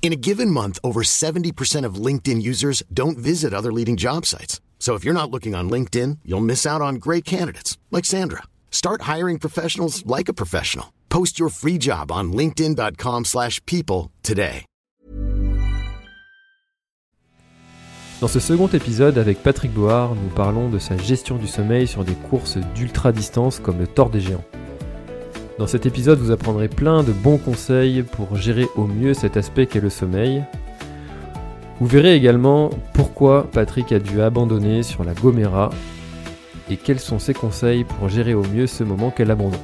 [0.00, 4.58] In a given month, over 70% of LinkedIn users don't visit other leading job sites.
[4.78, 8.44] So if you're not looking on LinkedIn, you'll miss out on great candidates like Sandra.
[8.70, 10.94] Start hiring professionals like a professional.
[11.10, 14.64] Post your free job on linkedin.com/people today.
[18.20, 22.04] Dans ce second épisode avec Patrick Board, nous parlons de sa gestion du sommeil sur
[22.04, 24.44] des courses d'ultra-distance comme le Tour des Géants.
[25.58, 29.66] Dans cet épisode, vous apprendrez plein de bons conseils pour gérer au mieux cet aspect
[29.66, 30.44] qu'est le sommeil.
[31.80, 35.70] Vous verrez également pourquoi Patrick a dû abandonner sur la Gomera
[36.70, 39.58] et quels sont ses conseils pour gérer au mieux ce moment qu'est l'abandon.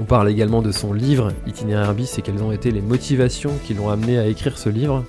[0.00, 3.74] On parle également de son livre Itinéraire bis et quelles ont été les motivations qui
[3.74, 5.04] l'ont amené à écrire ce livre.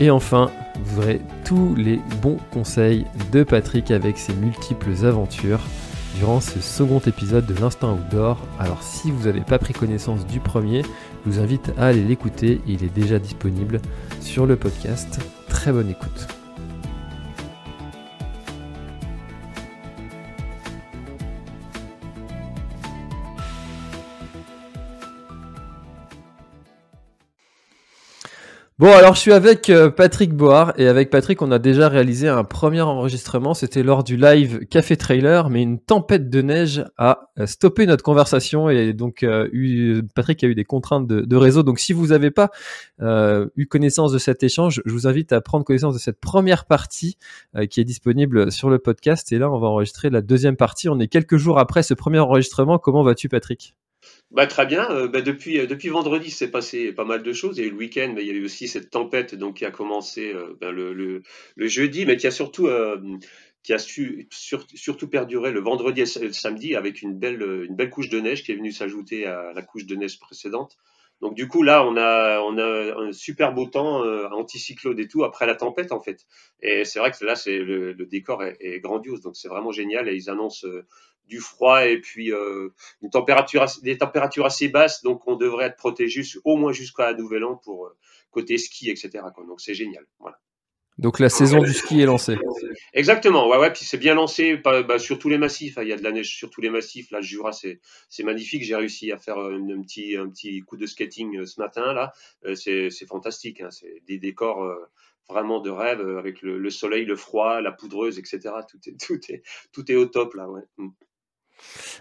[0.00, 0.50] Et enfin,
[0.84, 5.60] vous aurez tous les bons conseils de Patrick avec ses multiples aventures
[6.18, 8.38] durant ce second épisode de l'Instant Outdoor.
[8.58, 12.60] Alors si vous n'avez pas pris connaissance du premier, je vous invite à aller l'écouter,
[12.66, 13.80] il est déjà disponible
[14.20, 15.20] sur le podcast.
[15.48, 16.43] Très bonne écoute.
[28.76, 32.26] Bon, alors je suis avec euh, Patrick Board et avec Patrick, on a déjà réalisé
[32.26, 33.54] un premier enregistrement.
[33.54, 38.02] C'était lors du live Café Trailer, mais une tempête de neige a euh, stoppé notre
[38.02, 41.62] conversation et donc euh, eu, Patrick a eu des contraintes de, réseau.
[41.62, 42.50] Donc, si vous n'avez pas
[43.00, 47.16] eu connaissance de cet échange, je vous invite à prendre connaissance de cette première partie
[47.70, 49.30] qui est disponible sur le podcast.
[49.32, 50.88] Et là, on va enregistrer la deuxième partie.
[50.88, 52.78] On est quelques jours après ce premier enregistrement.
[52.78, 53.76] Comment vas-tu, Patrick?
[54.30, 54.90] Bah, très bien.
[54.90, 57.58] Euh, bah, depuis, euh, depuis vendredi, c'est passé pas mal de choses.
[57.58, 60.56] Il le week-end, il y a eu aussi cette tempête donc, qui a commencé euh,
[60.60, 61.22] ben, le,
[61.56, 62.68] jeudi, mais qui a surtout,
[63.62, 67.76] qui a su, sur, surtout perduré le vendredi et le samedi avec une belle, une
[67.76, 70.76] belle couche de neige qui est venue s'ajouter à la couche de neige précédente.
[71.20, 75.46] Donc du coup là on a un super beau temps euh, anticyclone et tout après
[75.46, 76.26] la tempête en fait.
[76.60, 80.14] Et c'est vrai que là c'est le, décor est, grandiose donc c'est vraiment génial et
[80.14, 80.66] ils annoncent
[81.26, 82.68] du froid et puis euh,
[83.02, 87.44] une température des températures assez basses donc on devrait être protégé au moins jusqu'à Nouvel
[87.44, 87.96] An pour euh,
[88.30, 89.10] côté ski etc.
[89.34, 89.44] Quoi.
[89.46, 90.04] Donc c'est génial.
[90.18, 90.38] Voilà.
[90.98, 92.38] Donc la saison du ski est lancée.
[92.92, 95.76] Exactement, ouais, ouais, puis c'est bien lancé bah, bah, sur tous les massifs.
[95.76, 95.82] Hein.
[95.82, 97.10] Il y a de la neige sur tous les massifs.
[97.10, 98.62] Là, le Jura, c'est c'est magnifique.
[98.62, 101.92] J'ai réussi à faire un, un, petit un petit coup de skating euh, ce matin
[101.92, 102.12] là.
[102.44, 103.60] Euh, c'est c'est fantastique.
[103.60, 103.70] Hein.
[103.72, 104.76] C'est des décors euh,
[105.28, 108.54] vraiment de rêve avec le, le, soleil, le froid, la poudreuse, etc.
[108.70, 109.42] Tout est tout est
[109.72, 110.48] tout est au top là.
[110.48, 110.62] Ouais.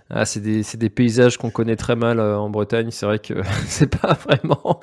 [0.09, 2.91] Ah, c'est des, des, paysages qu'on connaît très mal euh, en Bretagne.
[2.91, 3.33] C'est vrai que
[3.67, 4.79] c'est pas vraiment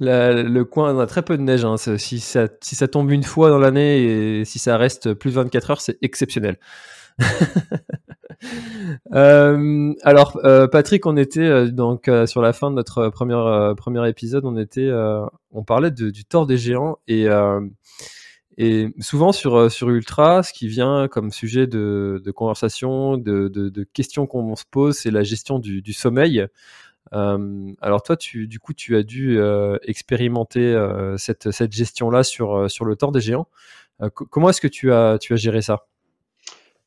[0.00, 0.94] le coin.
[0.94, 1.64] On a très peu de neige.
[1.64, 1.76] Hein.
[1.76, 2.48] Si, ça,
[2.88, 6.58] tombe une fois dans l'année et si ça reste plus de 24 heures, c'est exceptionnel.
[9.14, 14.44] euh, alors, euh, Patrick, on était donc sur la fin de notre premier, premier épisode.
[14.44, 14.90] On était,
[15.52, 17.28] on parlait du tort des géants et
[18.56, 23.48] et souvent sur, euh, sur Ultra, ce qui vient comme sujet de, de conversation, de,
[23.48, 26.46] de, de questions qu'on se pose, c'est la gestion du, du sommeil.
[27.12, 32.22] Euh, alors toi, tu, du coup, tu as dû euh, expérimenter euh, cette, cette gestion-là
[32.22, 33.48] sur, euh, sur le tort des géants.
[34.02, 35.86] Euh, comment est-ce que tu as, tu as géré ça?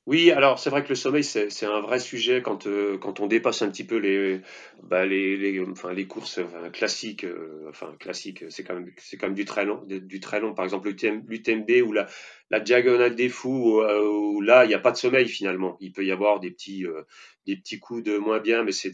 [0.08, 3.28] Oui, alors c'est vrai que le sommeil, c'est un vrai sujet quand, euh, quand on
[3.28, 4.40] dépasse un petit peu les,
[4.84, 7.26] bah, les, les, enfin, les courses enfin, classiques.
[7.26, 9.84] Euh, enfin, classiques, c'est quand, même, quand même du très long.
[9.86, 10.54] Du très long.
[10.54, 12.08] Par exemple, l'UTMB ou la,
[12.50, 15.78] la diagonale des fous, où, où là, il n'y a pas de sommeil finalement.
[15.80, 17.04] Il peut y avoir des petits, euh,
[17.48, 18.92] des petits coups de moins bien, mais c'est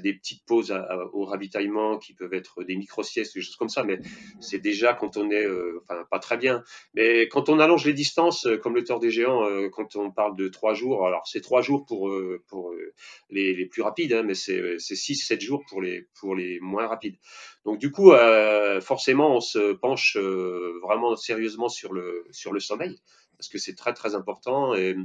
[0.00, 0.74] des petites pauses
[1.12, 3.98] au ravitaillement qui peuvent être des micro-siestes, des choses comme ça, mais
[4.40, 6.64] c'est déjà quand on est, euh, enfin, pas très bien.
[6.94, 10.10] Mais quand on allonge les distances, euh, comme le tort des géants, euh, quand on
[10.10, 12.94] parle de trois jours, alors c'est trois jours pour, euh, pour euh,
[13.28, 16.86] les, les, plus rapides, hein, mais c'est six, sept jours pour les, pour les moins
[16.86, 17.16] rapides.
[17.64, 23.00] Donc du coup, euh, forcément, on se penche vraiment sérieusement sur le, sur le sommeil,
[23.36, 24.74] parce que c'est très très important.
[24.74, 24.96] Et,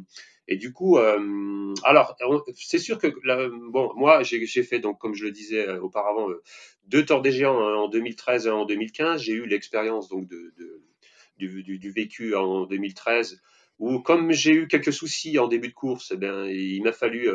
[0.48, 2.18] et du coup, euh, alors,
[2.56, 6.30] c'est sûr que, là, bon, moi, j'ai fait, donc, comme je le disais euh, auparavant,
[6.30, 6.42] euh,
[6.86, 9.22] deux torts des géants hein, en 2013 et en 2015.
[9.22, 10.82] J'ai eu l'expérience donc de, de
[11.38, 13.42] du, du, du, vécu en 2013,
[13.80, 17.30] où comme j'ai eu quelques soucis en début de course, eh bien, il m'a fallu,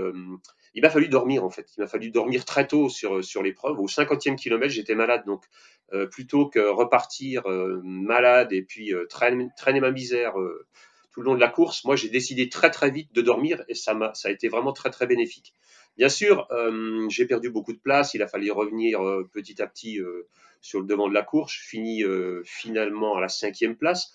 [0.74, 1.68] il m'a fallu dormir en fait.
[1.76, 3.78] Il m'a fallu dormir très tôt sur, sur l'épreuve.
[3.78, 5.44] Au 50e kilomètre, j'étais malade, donc
[6.10, 7.42] plutôt que repartir
[7.84, 10.34] malade et puis traîner, traîner, ma misère
[11.12, 13.74] tout le long de la course, moi j'ai décidé très très vite de dormir et
[13.74, 15.54] ça, m'a, ça a été vraiment très très bénéfique.
[15.98, 19.66] Bien sûr, euh, j'ai perdu beaucoup de place, il a fallu revenir euh, petit à
[19.66, 20.26] petit euh,
[20.62, 22.04] sur le devant de la course, je finis
[22.44, 24.14] finalement à la cinquième place.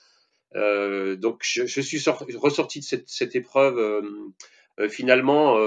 [0.53, 2.01] Donc je, je suis
[2.35, 4.01] ressorti de cette, cette épreuve
[4.89, 5.57] finalement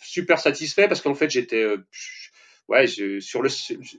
[0.00, 1.66] super satisfait parce qu'en fait j'étais
[2.70, 3.50] ouais, sur le,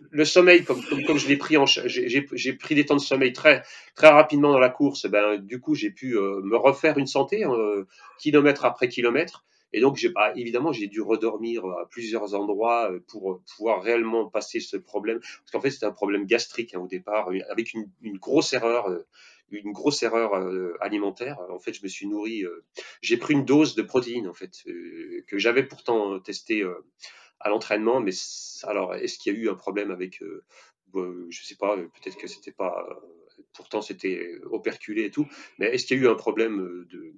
[0.09, 3.33] le sommeil, comme, comme, comme je l'ai pris en, j'ai pris des temps de sommeil
[3.33, 3.63] très,
[3.95, 5.05] très rapidement dans la course.
[5.07, 7.83] Ben, du coup, j'ai pu euh, me refaire une santé, euh,
[8.17, 9.43] kilomètre après kilomètre.
[9.73, 14.29] Et donc, j'ai pas, évidemment, j'ai dû redormir à plusieurs endroits euh, pour pouvoir réellement
[14.29, 15.19] passer ce problème.
[15.19, 18.89] Parce qu'en fait, c'était un problème gastrique hein, au départ, avec une, grosse erreur,
[19.51, 20.33] une grosse erreur
[20.81, 21.39] alimentaire.
[21.49, 22.43] En fait, je me suis nourri.
[23.01, 24.51] j'ai pris une dose de protéines, en fait,
[25.27, 26.63] que j'avais pourtant testé
[27.43, 27.99] à l'entraînement.
[27.99, 28.11] Mais
[28.63, 30.43] alors, est-ce qu'il y a eu un problème avec, euh,
[30.95, 32.99] euh, je sais pas, peut-être que c'était pas,
[33.53, 35.27] pourtant c'était operculé et tout,
[35.59, 37.13] mais est-ce qu'il y a eu un problème de,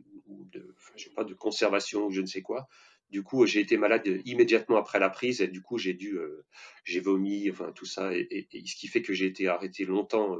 [0.51, 2.67] de je sais pas, de conservation je ne sais quoi?
[3.09, 6.45] Du coup, j'ai été malade immédiatement après la prise et du coup, j'ai dû, euh,
[6.83, 10.35] j'ai vomi, enfin tout ça, et, ce qui fait que j'ai été arrêté longtemps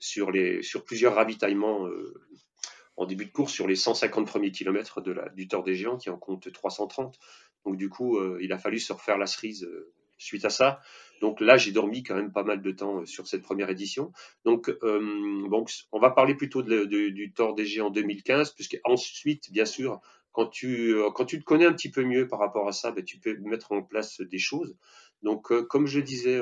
[0.00, 1.88] sur les, sur plusieurs ravitaillements
[3.00, 5.96] en début de course sur les 150 premiers kilomètres de la, du Tour des Géants
[5.96, 7.18] qui en compte 330.
[7.64, 9.90] Donc du coup, euh, il a fallu se refaire la cerise euh,
[10.20, 10.80] suite à ça.
[11.20, 14.12] Donc là, j'ai dormi quand même pas mal de temps euh, sur cette première édition.
[14.44, 20.00] Donc, on va parler plutôt du Tour des Géants 2015, puisque ensuite, bien sûr,
[20.32, 23.04] quand tu, quand tu te connais un petit peu mieux par rapport à ça, ben,
[23.04, 24.76] tu peux mettre en place des choses.
[25.22, 26.40] Donc, comme je disais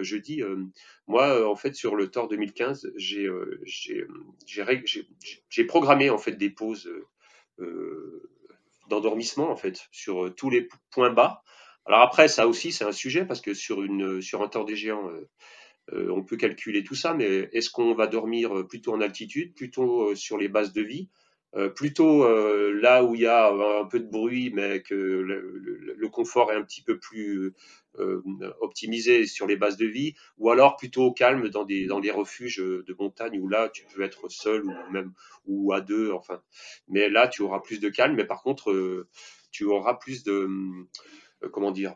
[0.00, 0.42] jeudi,
[1.06, 3.28] moi, en fait, sur le Tour 2015, j'ai
[5.48, 6.90] j'ai programmé en fait des pauses
[8.90, 11.42] d'endormissement en fait sur euh, tous les points bas.
[11.86, 14.76] Alors après, ça aussi c'est un sujet parce que sur une sur un temps des
[14.76, 15.28] géants, euh,
[15.92, 20.14] euh, on peut calculer tout ça, mais est-ce qu'on va dormir plutôt en altitude, plutôt
[20.14, 21.08] sur les bases de vie,
[21.74, 22.24] plutôt
[22.70, 26.62] là où il y a un peu de bruit, mais que le, confort est un
[26.62, 27.52] petit peu plus
[28.60, 32.12] optimisé sur les bases de vie, ou alors plutôt au calme dans des, dans des
[32.12, 35.12] refuges de montagne où là tu peux être seul ou même
[35.46, 36.40] ou à deux, enfin.
[36.86, 39.08] Mais là tu auras plus de calme, mais par contre
[39.50, 40.48] tu auras plus de
[41.52, 41.94] comment dire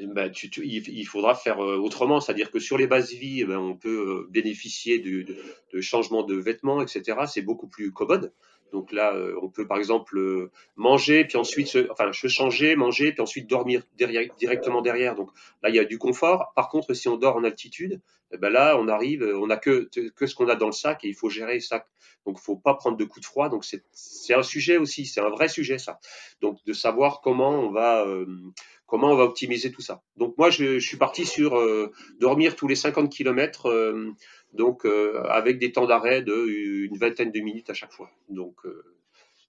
[0.00, 4.26] ben, tu, il, faudra faire autrement, c'est-à-dire que sur les bases vie, ben, on peut
[4.30, 5.36] bénéficier de, de,
[5.72, 7.24] de changements de vêtements, etc.
[7.26, 8.32] C'est beaucoup plus commode.
[8.72, 12.76] Donc là, euh, on peut par exemple euh, manger, puis ensuite, se, enfin, se changer,
[12.76, 15.14] manger, puis ensuite dormir derrière, directement derrière.
[15.14, 15.30] Donc
[15.62, 16.52] là, il y a du confort.
[16.54, 18.00] Par contre, si on dort en altitude,
[18.32, 21.04] eh ben là, on arrive, on n'a que, que ce qu'on a dans le sac
[21.04, 21.86] et il faut gérer sac.
[22.26, 23.48] Donc, il faut pas prendre de coups de froid.
[23.48, 26.00] Donc, c'est un sujet aussi, c'est un vrai sujet ça.
[26.40, 28.26] Donc, de savoir comment on va, euh,
[28.86, 30.02] comment on va optimiser tout ça.
[30.16, 31.60] Donc, moi, je, suis parti sur
[32.20, 33.68] dormir tous les 50 km
[34.56, 38.10] donc euh, avec des temps d'arrêt de vingtaine de minutes à chaque fois.
[38.28, 38.82] Donc euh,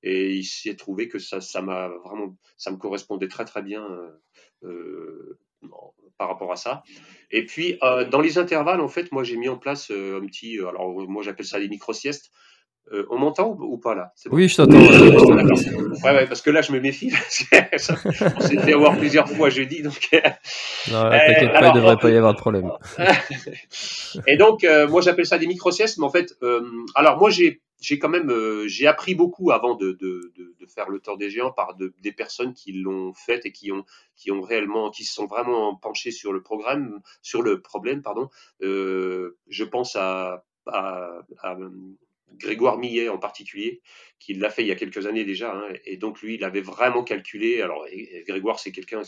[0.04, 3.88] et il s'est trouvé que ça, ça m'a vraiment, ça me correspondait très très bien
[4.64, 5.40] euh,
[6.18, 6.84] par rapport à ça.
[7.32, 10.94] Et puis dans les intervalles, en fait, moi j'ai mis en place un petit, alors
[11.10, 12.32] moi j'appelle ça les micro siestes.
[12.94, 14.14] Euh, on m'entend ou, pas là?
[14.32, 14.78] Oui, je t'entends.
[14.78, 17.12] ouais, ouais, parce que là, je me méfie.
[17.52, 19.82] on s'est fait avoir plusieurs fois jeudi.
[19.82, 20.10] Donc...
[20.92, 22.72] non, t'inquiète pas, il ne devrait pas y avoir de problème.
[24.28, 26.62] et donc, euh, moi, j'appelle ça des micro-siestes, mais en fait, euh,
[26.96, 27.60] alors moi, j'ai
[28.00, 28.32] quand même
[28.68, 32.54] j'ai appris beaucoup avant de, de, de, faire le tour des géants par des personnes
[32.54, 33.86] qui l'ont fait et qui ont
[34.16, 38.30] qui ont réellement qui se sont vraiment penchées sur le programme sur le problème pardon
[38.60, 41.56] je pense à, à, à
[42.36, 43.82] Grégoire Millet en particulier,
[44.20, 46.62] qui l'a fait il y a quelques années déjà, hein, et donc lui, il avait
[46.62, 47.62] vraiment calculé.
[47.62, 47.86] Alors,
[48.28, 49.02] Grégoire, c'est quelqu'un,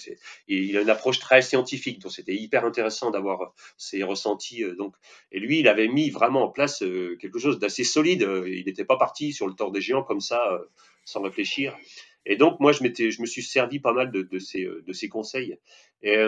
[0.48, 4.64] il a une approche très scientifique, donc c'était hyper intéressant d'avoir ses ressentis.
[4.64, 4.96] Euh, donc,
[5.32, 8.28] et lui, il avait mis vraiment en place euh, quelque chose d'assez solide.
[8.48, 10.60] Il n'était pas parti sur le tort des géants comme ça, euh,
[11.06, 11.76] sans réfléchir.
[12.26, 15.10] Et donc, moi, je, je me suis servi pas mal de, de, ces, de ces
[15.10, 15.58] conseils.
[16.02, 16.26] Et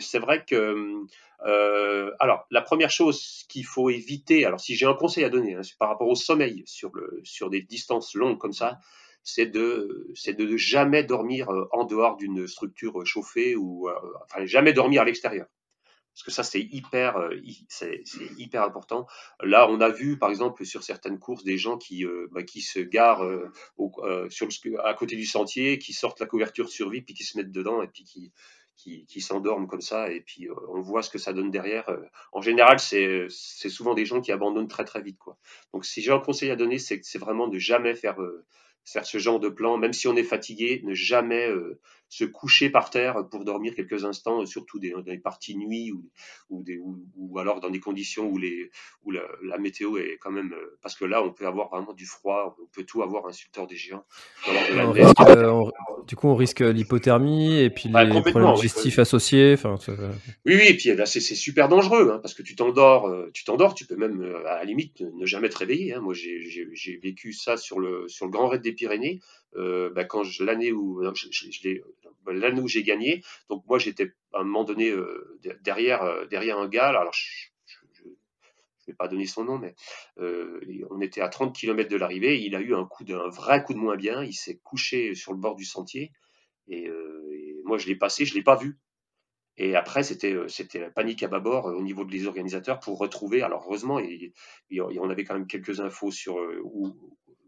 [0.00, 1.06] c'est vrai que
[1.46, 5.54] euh, alors, la première chose qu'il faut éviter, alors si j'ai un conseil à donner
[5.54, 8.78] hein, par rapport au sommeil sur, le, sur des distances longues comme ça,
[9.22, 13.94] c'est de, c'est de jamais dormir euh, en dehors d'une structure chauffée ou euh,
[14.24, 15.46] enfin jamais dormir à l'extérieur.
[16.14, 17.16] Parce que ça, c'est hyper,
[17.68, 18.02] c'est,
[18.36, 19.06] hyper important.
[19.42, 22.80] Là, on a vu, par exemple, sur certaines courses, des gens qui, bah, qui se
[22.80, 23.52] garent le,
[24.84, 27.88] à côté du sentier, qui sortent la couverture survie, puis qui se mettent dedans, et
[27.88, 28.32] puis qui,
[29.06, 31.88] qui, s'endorment comme ça et puis euh, on voit ce que ça donne derrière.
[31.88, 32.02] Euh,
[32.32, 33.28] en général, c'est
[33.68, 35.18] souvent des gens qui abandonnent très très vite.
[35.18, 35.36] Quoi.
[35.72, 38.44] Donc si j'ai un conseil à donner, c'est vraiment de jamais faire, euh,
[38.84, 41.50] faire ce genre de plan, même si on est fatigué, ne jamais
[42.10, 46.10] se coucher par terre pour dormir quelques instants, surtout dans des parties nuit ou,
[46.50, 48.70] ou, des, ou, alors dans des conditions où, les,
[49.04, 50.52] où la, météo est quand même.
[50.82, 53.76] Parce que là, on peut avoir vraiment du froid, on peut tout avoir, insulteur des
[53.76, 54.04] géants.
[56.08, 59.54] du coup, on risque l'hypothermie et puis les problèmes digestifs associés.
[59.54, 59.76] Enfin,
[60.44, 63.44] oui, oui, et puis là, c'est super dangereux hein, parce que tu t'endors, euh, tu
[63.44, 65.94] t'endors, tu peux même à la limite ne jamais te réveiller.
[65.94, 66.00] Hein.
[66.00, 69.20] Moi, j'ai vécu ça sur le, sur le Grand Raid des Pyrénées.
[69.56, 69.92] Euh,
[70.40, 71.02] l'année où
[72.68, 76.88] j'ai gagné, donc moi j'étais à un moment donné euh, derrière euh, derrière un gars.
[76.88, 77.48] Alors je,
[78.04, 78.12] ne
[78.86, 79.74] vais pas donner son nom, mais
[80.90, 82.40] on était à 30 km de l'arrivée.
[82.40, 82.88] Il a eu un
[83.28, 84.22] vrai coup de moins bien.
[84.22, 86.12] Il s'est couché sur le bord du sentier
[86.68, 86.88] et,
[87.64, 88.78] moi je l'ai passé, je l'ai pas vu.
[89.56, 90.34] Et après, c'était
[90.74, 93.42] la panique à bâbord au niveau des organisateurs pour retrouver.
[93.42, 94.00] Alors heureusement,
[94.72, 96.96] on avait quand même quelques infos sur où,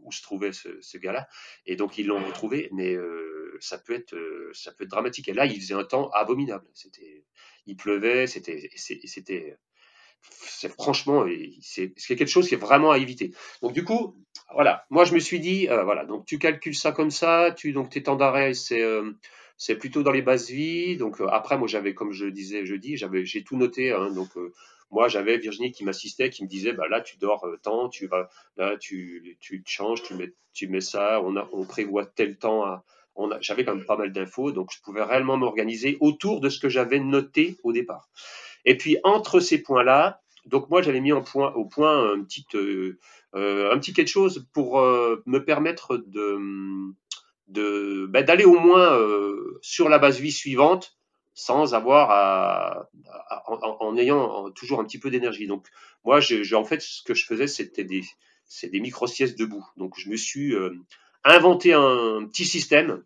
[0.02, 1.28] où se trouvait ce, gars-là.
[1.66, 5.28] Et donc ils l'ont retrouvé, mais euh, ça peut être euh, ça peut être dramatique.
[5.28, 6.66] Et là, il faisait un temps abominable.
[6.74, 7.24] C'était,
[7.66, 9.56] il pleuvait, c'était c'était
[10.30, 11.26] c'est franchement
[11.60, 13.32] c'est quelque chose qui est vraiment à éviter.
[13.60, 14.16] Donc du coup,
[14.52, 17.72] voilà, moi je me suis dit euh, voilà, donc tu calcules ça comme ça, tu
[17.72, 18.82] donc tes temps d'arrêt c'est
[19.56, 20.96] c'est plutôt dans les bases vies.
[20.96, 24.30] Donc après moi j'avais comme je disais jeudi, j'avais j'ai tout noté hein, donc
[24.92, 28.06] moi, j'avais Virginie qui m'assistait, qui me disait, bah là, tu dors euh, tant, tu
[28.06, 32.36] vas, là, tu, tu changes, tu mets, tu mets ça, on, a, on prévoit tel
[32.36, 32.62] temps.
[32.62, 32.84] À,
[33.40, 36.68] j'avais quand même pas mal d'infos, donc je pouvais réellement m'organiser autour de ce que
[36.68, 38.10] j'avais noté au départ.
[38.64, 42.46] Et puis entre ces points-là, donc moi j'avais mis en point, au point un petit,
[42.54, 42.98] euh,
[43.34, 48.98] euh, un petit quelque chose pour me permettre de, bah, d'aller au moins
[49.60, 50.96] sur la base vie suivante
[51.34, 52.90] sans avoir à,
[53.46, 55.46] en, ayant toujours un petit peu d'énergie.
[55.46, 55.66] Donc
[56.04, 58.02] moi, en fait, ce que je faisais, c'était des,
[58.80, 59.64] micro siestes debout.
[59.76, 60.70] Donc je me suis euh,
[61.24, 63.02] inventé un petit système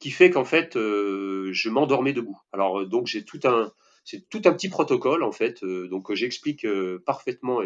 [0.00, 2.38] qui fait qu'en fait, euh, je m'endormais debout.
[2.52, 3.72] Alors euh, donc j'ai tout un,
[4.04, 6.66] c'est tout un petit protocole en fait, donc j'explique
[7.04, 7.60] parfaitement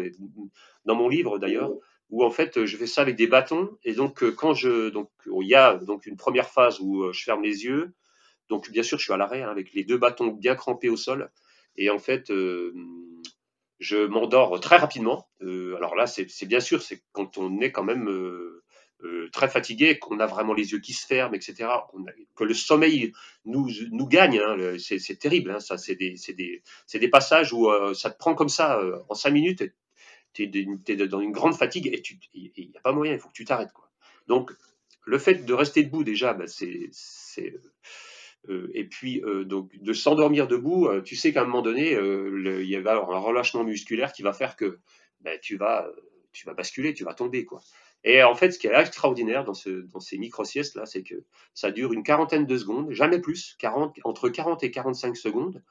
[0.85, 1.71] dans mon livre d'ailleurs
[2.09, 5.47] où en fait je fais ça avec des bâtons et donc quand je donc il
[5.47, 7.93] y a donc une première phase où je ferme les yeux
[8.49, 10.97] donc, bien sûr, je suis à l'arrêt hein, avec les deux bâtons bien crampés au
[10.97, 11.31] sol.
[11.75, 12.73] Et en fait, euh,
[13.79, 15.27] je m'endors très rapidement.
[15.41, 19.97] Euh, alors là, c'est bien sûr, c'est quand on est quand même euh, très fatigué,
[19.99, 21.67] qu'on a vraiment les yeux qui se ferment, etc.
[22.35, 23.13] que le sommeil
[23.45, 24.39] nous, nous gagne.
[24.39, 25.51] Hein, c'est terrible.
[25.51, 26.61] Hein, ça, c'est des, des,
[26.93, 29.63] des, passages où ça te prend comme ça en cinq minutes.
[30.33, 32.01] Tu es, dans une grande fatigue et
[32.33, 33.71] il n'y a pas moyen, il faut que tu t'arrêtes.
[34.27, 34.51] Donc,
[35.05, 36.89] le fait de rester debout, déjà, bah, c'est
[38.73, 42.69] et puis, euh, donc, de s'endormir debout, euh, tu sais qu'à un moment donné, il
[42.69, 44.79] y va un relâchement musculaire qui va faire que
[45.21, 45.87] ben, tu, vas,
[46.33, 47.45] tu vas basculer, tu vas tomber.
[47.45, 47.61] Quoi.
[48.03, 51.23] Et en fait, ce qui est extraordinaire dans, ce, dans ces micro-siestes, là, c'est que
[51.53, 55.63] ça dure une quarantaine de secondes, jamais plus, 40, entre 40 et 45 secondes.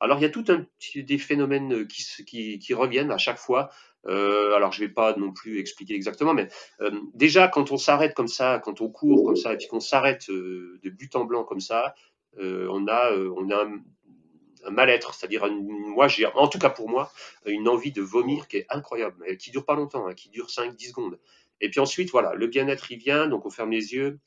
[0.00, 3.70] Alors, il y a tout un des phénomènes qui, reviennent à chaque fois.
[4.06, 6.48] Euh, alors, je ne vais pas non plus expliquer exactement, mais
[6.80, 9.80] euh, déjà, quand on s'arrête comme ça, quand on court comme ça, et puis qu'on
[9.80, 11.90] s'arrête euh, de but en blanc comme ça, euh,
[12.38, 17.10] on a, euh, on a un, mal-être, c'est-à-dire moi j'ai, en tout cas pour moi,
[17.46, 20.48] une envie de vomir qui est incroyable, mais qui dure pas longtemps, hein, qui dure
[20.48, 21.18] 5-10 secondes.
[21.60, 24.18] Et puis ensuite, voilà, le bien-être il vient, donc on ferme les yeux.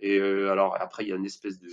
[0.00, 1.68] Et euh, alors après, il y a une espèce de,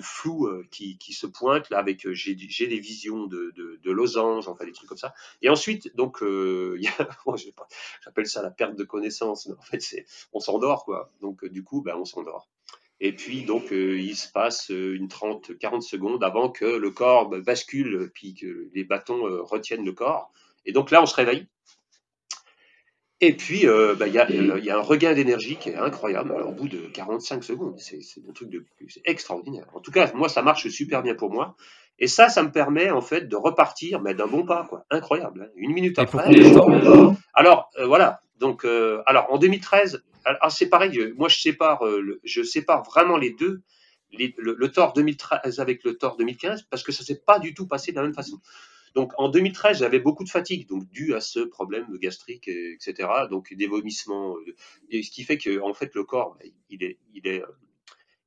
[0.00, 4.88] flou qui, se pointe là avec j'ai des visions de, de, losanges, enfin des trucs
[4.88, 5.14] comme ça.
[5.42, 6.78] Et ensuite, donc, euh,
[8.04, 9.82] j'appelle ça la perte de connaissance, mais en fait,
[10.32, 11.12] on s'endort quoi.
[11.20, 12.48] Donc du coup, ben, on s'endort.
[13.00, 16.90] Et puis, donc, euh, il se passe euh, une 30, 40 secondes avant que le
[16.90, 20.30] corps bascule, puis que les bâtons euh, retiennent le corps.
[20.64, 21.46] Et donc là, on se réveille.
[23.22, 26.32] Et puis, bah, il y, a, y, a un regain d'énergie qui est incroyable.
[26.32, 28.62] Alors, au bout de 45 secondes, c'est un truc de,
[29.06, 29.64] extraordinaire.
[29.72, 31.56] En tout cas, moi, ça marche super bien pour moi.
[31.98, 34.84] Et ça, ça me permet en fait de repartir, mais d'un bon pas, quoi.
[34.90, 35.44] Incroyable.
[35.46, 35.52] Hein.
[35.56, 36.28] Une minute après.
[37.32, 38.20] Alors, voilà.
[38.38, 43.16] Donc, alors en 2013, alors c'est pareil, euh, moi je sépare, euh, je sépare vraiment
[43.16, 43.62] les deux,
[44.12, 47.66] le, le, Thor 2013 avec le Thor 2015, parce que ça s'est pas du tout
[47.66, 48.40] passé de la même façon.
[48.94, 53.08] Donc en 2013, j'avais beaucoup de fatigue, donc dû à ce problème gastrique, etc.
[53.30, 56.98] Donc des vomissements, euh, ce qui fait que en fait le corps, bah, il est,
[57.14, 57.42] il est,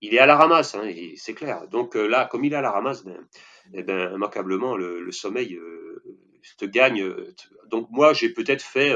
[0.01, 1.67] il est à la ramasse, hein, c'est clair.
[1.67, 3.27] Donc là, comme il est à la ramasse, ben,
[3.73, 5.59] eh ben immanquablement le, sommeil
[6.57, 7.13] te gagne.
[7.67, 8.95] Donc moi, j'ai peut-être fait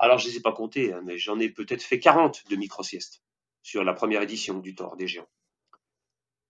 [0.00, 2.56] alors, je ne les ai pas comptés, hein, mais j'en ai peut-être fait 40 de
[2.56, 3.22] micro-siestes
[3.62, 5.28] sur la première édition du Thor des Géants.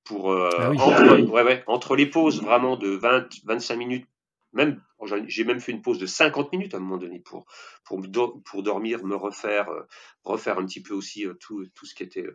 [0.05, 4.07] Pour, euh, ah entre, ouais, ouais, entre, les pauses vraiment de 20, 25 minutes,
[4.53, 4.81] même
[5.27, 7.45] J'ai même fait une pause de 50 minutes à un moment donné pour,
[7.85, 8.01] pour,
[8.45, 9.69] pour dormir, me refaire,
[10.23, 12.27] refaire un petit peu aussi tout, tout ce qui était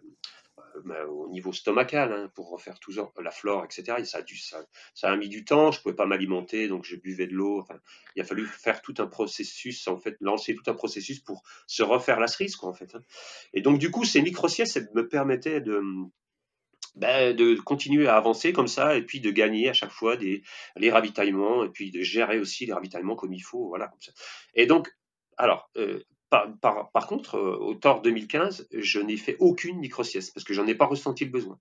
[1.09, 3.97] au niveau stomacal hein, pour refaire tout la flore, etc.
[3.99, 4.21] Et ça,
[5.03, 7.65] a mis du temps, je ne pouvais pas m'alimenter, donc je buvais de l'eau.
[8.15, 11.83] Il a fallu faire tout un processus, en fait, lancer tout un processus pour se
[11.83, 12.93] refaire la cerise, quoi, en fait.
[12.95, 13.01] Hein.
[13.53, 15.81] Et donc, du coup, ces micro-siestes me permettaient de,
[16.95, 20.43] ben, de continuer à avancer comme ça et puis de gagner à chaque fois des,
[20.77, 23.67] les ravitaillements et puis de gérer aussi les ravitaillements comme il faut.
[23.67, 23.91] Voilà.
[24.53, 24.89] Et donc,
[25.37, 26.01] alors, euh,
[26.61, 30.75] par, contre, euh, au Thor 2015, je n'ai fait aucune micro-sieste parce que j'en ai
[30.75, 31.59] pas ressenti le besoin.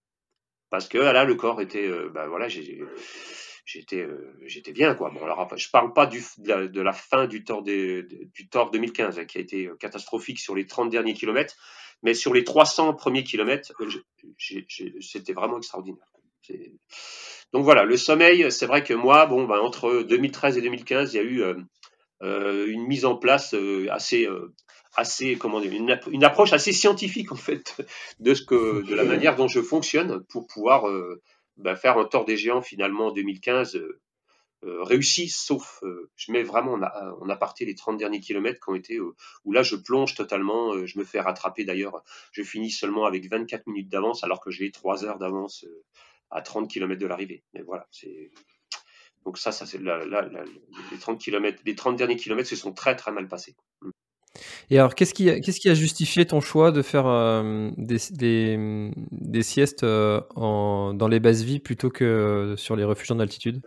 [0.70, 5.10] Parce que là, le corps était, ben voilà, j'étais, euh, j'étais bien quoi.
[5.10, 8.06] Bon, alors je parle pas de, la, fin du Thor, du
[8.72, 11.56] 2015 hein, qui a été catastrophique sur les 30 derniers kilomètres,
[12.02, 13.72] mais sur les 300 premiers kilomètres,
[14.38, 16.06] c'était vraiment extraordinaire.
[17.52, 21.16] Donc voilà, le sommeil, c'est vrai que moi, bon, ben, entre 2013 et 2015, il
[21.16, 21.44] y a eu
[22.20, 23.54] une mise en place
[23.90, 24.28] assez
[24.96, 27.76] assez comment dire une, approche assez scientifique en fait
[28.20, 30.84] de ce que de la manière dont je fonctionne pour pouvoir
[31.56, 33.80] bah, faire un tort des géants finalement en 2015
[34.62, 35.82] réussi sauf
[36.16, 39.76] je mets vraiment en, aparté les 30 derniers kilomètres qui ont été où là je
[39.76, 44.40] plonge totalement je me fais rattraper d'ailleurs je finis seulement avec 24 minutes d'avance alors
[44.40, 45.66] que j'ai 3 heures d'avance
[46.30, 48.30] à 30 km de l'arrivée mais voilà c'est
[49.24, 53.10] donc ça, ça c'est les 30 km, les 30 derniers kilomètres se sont très très
[53.10, 53.56] mal passés.
[54.70, 61.08] Et alors, qu'est-ce qui, a justifié ton choix de faire euh, des, siestes euh, dans
[61.08, 63.60] les bases vies plutôt que sur les refuges en altitude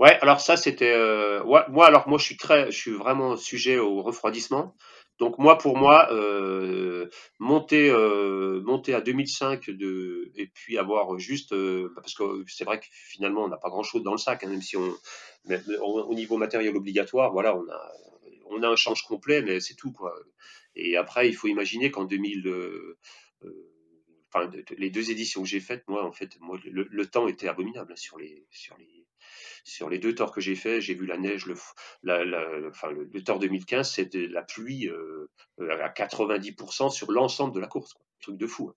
[0.00, 3.78] Ouais, alors ça c'était euh, moi alors moi je suis très je suis vraiment sujet
[3.78, 4.74] au refroidissement.
[5.20, 11.52] Donc moi, pour moi, euh, monter, euh, monter à 2005 de, et puis avoir juste,
[11.52, 14.48] euh, parce que c'est vrai que finalement on n'a pas grand-chose dans le sac, hein,
[14.48, 14.92] même si on,
[15.82, 17.92] au, niveau matériel obligatoire, voilà, on a,
[18.54, 20.14] on a un change complet, mais c'est tout quoi.
[20.76, 22.48] Et après, il faut imaginer qu'en 2000,
[24.32, 28.18] enfin les deux éditions que j'ai faites, moi en fait, le, temps était abominable sur
[28.18, 28.46] les,
[29.64, 31.54] sur les deux torts que j'ai fait, j'ai vu la neige, le,
[32.68, 37.94] enfin, le, tort 2015, c'était la pluie euh, à 90% sur l'ensemble de la course.
[38.20, 38.70] Truc de fou.
[38.70, 38.74] Hein.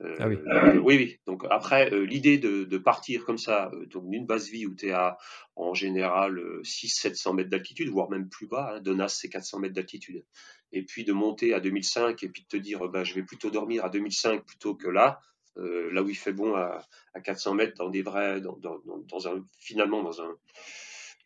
[0.00, 0.38] Ah oui.
[0.46, 1.18] Euh, oui, oui.
[1.26, 4.92] Donc après, euh, l'idée de, partir comme ça, donc d'une base vie où tu es
[4.92, 5.18] à
[5.56, 10.24] en général 600-700 mètres d'altitude, voire même plus bas, hein, Donas c'est 400 mètres d'altitude,
[10.72, 13.50] et puis de monter à 2005 et puis de te dire bah, je vais plutôt
[13.50, 15.20] dormir à 2005 plutôt que là,
[15.58, 16.86] euh, là où il fait bon à,
[17.24, 20.36] 400 mètres dans des vrais, dans, un, finalement dans un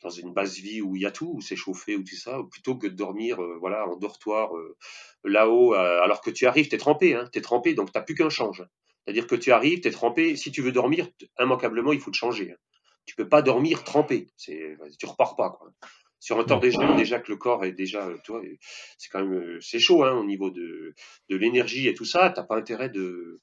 [0.02, 2.40] dans une base vie où il y a tout, où c'est chauffé ou tout ça,
[2.50, 4.76] plutôt que de dormir euh, voilà en dortoir euh,
[5.24, 8.04] là-haut, alors que tu arrives, tu es trempé, hein, tu es trempé, donc tu n'as
[8.04, 8.64] plus qu'un change.
[9.04, 12.16] C'est-à-dire que tu arrives, tu es trempé, si tu veux dormir, immanquablement, il faut te
[12.16, 12.52] changer.
[12.52, 12.56] Hein.
[13.04, 15.50] Tu peux pas dormir trempé, c'est, tu repars pas.
[15.50, 15.72] Quoi.
[16.22, 18.40] Sur un des genoux, déjà que le corps est déjà, toi,
[18.96, 20.94] c'est quand même, c'est chaud hein, au niveau de,
[21.28, 23.40] de l'énergie et tout ça, t'as pas intérêt de,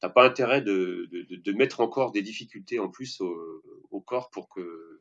[0.00, 5.00] t'as pas intérêt de, de, mettre encore des difficultés en plus au, corps pour que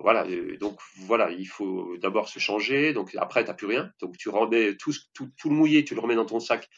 [0.00, 0.26] voilà
[0.58, 3.92] donc voilà il faut d'abord se changer donc après t'as plus rien.
[4.00, 6.68] Donc tu remets tout, tout, tout, le mouillé tu le remets dans ton sac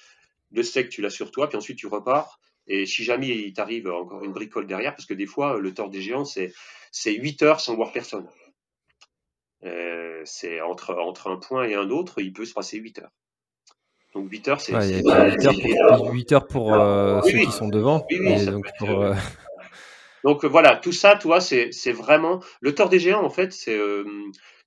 [0.50, 2.40] le sec tu l'as sur toi puis ensuite tu repars.
[2.68, 5.90] Et si jamais il t'arrive encore une bricole derrière parce que des fois le tort
[5.90, 6.52] des géants c'est
[6.90, 8.28] c'est 8 heures sans voir personne.
[9.64, 13.12] Euh, c'est entre entre un point et un autre il peut se passer 8 heures.
[14.14, 14.74] Donc 8 heures, c'est.
[14.74, 15.02] Ouais,
[16.12, 18.06] 8 heures pour, euh, ceux qui sont devant.
[18.46, 19.14] donc, euh,
[20.24, 22.42] donc, voilà, tout ça, toi, c'est vraiment.
[22.60, 23.76] Le tort des géants, en fait, c'est.
[23.76, 24.04] Euh,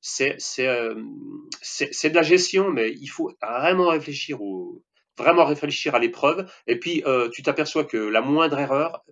[0.02, 4.84] c'est c'est de la gestion, mais il faut vraiment réfléchir au,
[5.18, 6.48] vraiment réfléchir à l'épreuve.
[6.68, 9.04] Et puis, tu t'aperçois que la moindre erreur,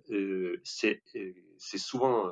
[0.62, 1.02] c'est
[1.76, 2.30] souvent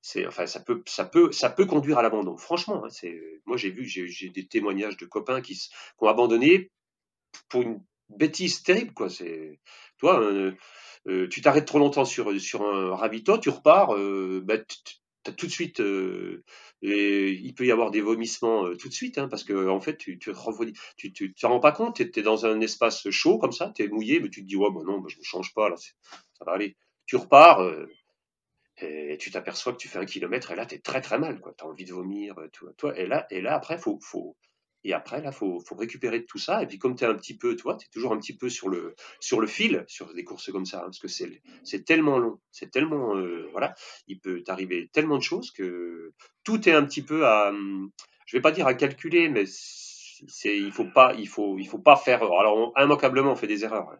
[0.00, 3.56] c'est enfin ça peut ça peut ça peut conduire à l'abandon franchement hein, c'est moi
[3.56, 6.70] j'ai vu j'ai des témoignages de copains qui, qui, ont abandonné
[7.48, 9.10] pour une bêtise terrible, quoi.
[9.10, 9.60] C'est,
[9.98, 10.20] toi,
[11.08, 14.54] euh, euh, tu t'arrêtes trop longtemps sur, sur un ravito, tu repars, euh, bah,
[15.26, 15.80] as tout de suite,
[16.82, 19.98] et il peut y avoir des vomissements tout de suite, hein, parce que en fait,
[19.98, 23.82] tu tu te rends pas compte, tu es, dans un espace chaud comme ça, tu
[23.82, 25.76] es mouillé, mais tu te dis, ouais, bah non, bah, je ne change pas, là,
[25.76, 26.76] ça va aller.
[27.06, 27.60] Tu repars,
[28.80, 31.40] et tu t'aperçois que tu fais un kilomètre, et là, tu es très très mal,
[31.58, 32.34] tu as envie de vomir,
[32.78, 34.36] toi, et là, et là après, faut, faut,
[34.84, 36.62] et après, là, faut, faut récupérer tout ça.
[36.62, 38.48] Et puis, comme tu es un petit peu, toi, tu es toujours un petit peu
[38.48, 42.18] sur le, sur le fil, sur des courses comme ça, hein, parce que c'est, tellement
[42.18, 43.74] long, c'est tellement, euh, voilà,
[44.06, 46.12] il peut t'arriver tellement de choses que
[46.44, 47.52] tout est un petit peu à,
[48.26, 49.44] je vais pas dire à calculer, mais
[50.44, 53.90] il faut pas, il faut, il faut pas faire, alors, immanquablement, on fait des erreurs,
[53.90, 53.98] hein,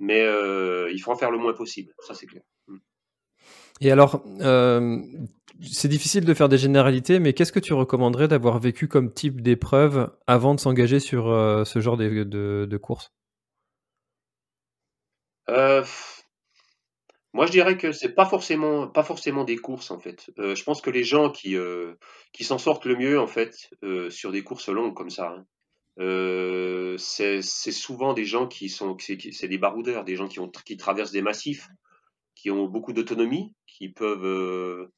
[0.00, 2.42] mais euh, il faut en faire le moins possible, ça c'est clair.
[3.80, 4.98] Et alors, euh,
[5.60, 9.42] c'est difficile de faire des généralités, mais qu'est-ce que tu recommanderais d'avoir vécu comme type
[9.42, 12.24] d'épreuve avant de s'engager sur euh, ce genre de,
[12.68, 13.12] de, course?
[15.50, 15.84] Euh,
[17.34, 20.30] Moi, je dirais que c'est pas forcément pas forcément des courses en fait.
[20.38, 21.54] je pense que les gens qui
[22.32, 23.70] qui s'en sortent le mieux en fait
[24.08, 25.46] sur des courses longues comme ça, hein,
[26.98, 31.12] c'est souvent des gens qui sont c'est des baroudeurs, des gens qui ont qui traversent
[31.12, 31.68] des massifs,
[32.36, 34.90] qui ont beaucoup d'autonomie, qui peuvent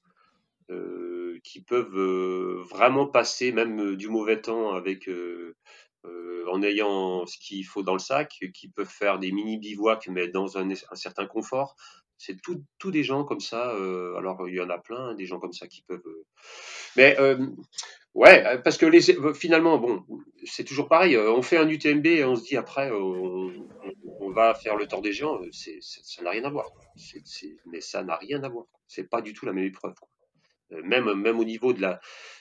[0.70, 5.08] euh, qui peuvent euh, vraiment passer même euh, du mauvais temps avec
[6.50, 10.28] en ayant ce qu'il faut dans le sac, qui peuvent faire des mini bivouacs mais
[10.28, 11.76] dans un, certain confort.
[12.18, 13.70] C'est tout, tout, des gens comme ça.
[13.70, 16.02] alors il y en a plein, des gens comme ça qui peuvent.
[16.96, 17.16] mais
[18.14, 19.00] ouais, parce que les,
[19.34, 20.04] finalement, bon,
[20.44, 21.16] c'est toujours pareil.
[21.16, 23.52] On fait un UTMB et on se dit après, on,
[24.20, 25.40] on va faire le tour des géants.
[25.52, 26.66] ça n'a rien à voir.
[27.66, 28.66] mais ça n'a rien à voir.
[28.86, 29.94] C'est pas du tout la même épreuve.
[30.72, 32.00] Euh, même, même au niveau de la.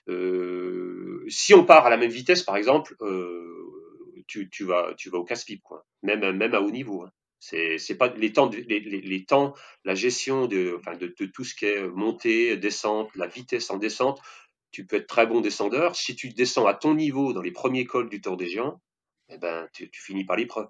[0.10, 5.10] Euh, si on part à la même vitesse, par exemple, euh, tu, tu, vas, tu
[5.10, 5.86] vas au casse-pipe, quoi.
[6.04, 7.04] Même, même à haut niveau.
[7.04, 7.12] Hein.
[7.40, 9.54] C'est pas les temps, les, les, temps,
[9.86, 13.78] la gestion de, enfin de, de, tout ce qui est montée, descente, la vitesse en
[13.78, 14.20] descente.
[14.72, 15.96] Tu peux être très bon descendeur.
[15.96, 18.82] Si tu descends à ton niveau dans les premiers cols du Tour des Géants,
[19.30, 20.68] eh ben, tu, tu finis par l'épreuve.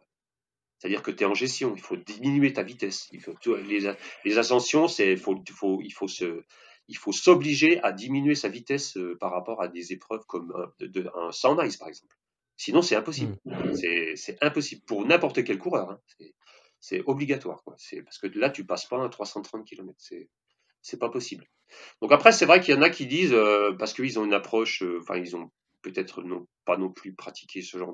[0.77, 3.07] C'est-à-dire que tu es en gestion, il faut diminuer ta vitesse.
[3.11, 3.91] Il faut, les,
[4.25, 6.43] les ascensions, c'est, faut, faut, il faut se,
[6.87, 11.31] il faut s'obliger à diminuer sa vitesse euh, par rapport à des épreuves comme un,
[11.31, 12.15] 100 miles, par exemple.
[12.55, 13.37] Sinon, c'est impossible.
[13.45, 14.15] Mmh.
[14.15, 15.91] C'est impossible pour n'importe quel coureur.
[15.91, 15.99] Hein.
[16.79, 17.63] C'est obligatoire.
[17.65, 19.97] Parce que là, tu passes pas à 330 km.
[20.81, 21.45] C'est pas possible.
[22.01, 24.33] Donc après, c'est vrai qu'il y en a qui disent, euh, parce qu'ils ont une
[24.33, 27.93] approche, euh, enfin, ils ont peut-être non, pas non plus pratiqué ce genre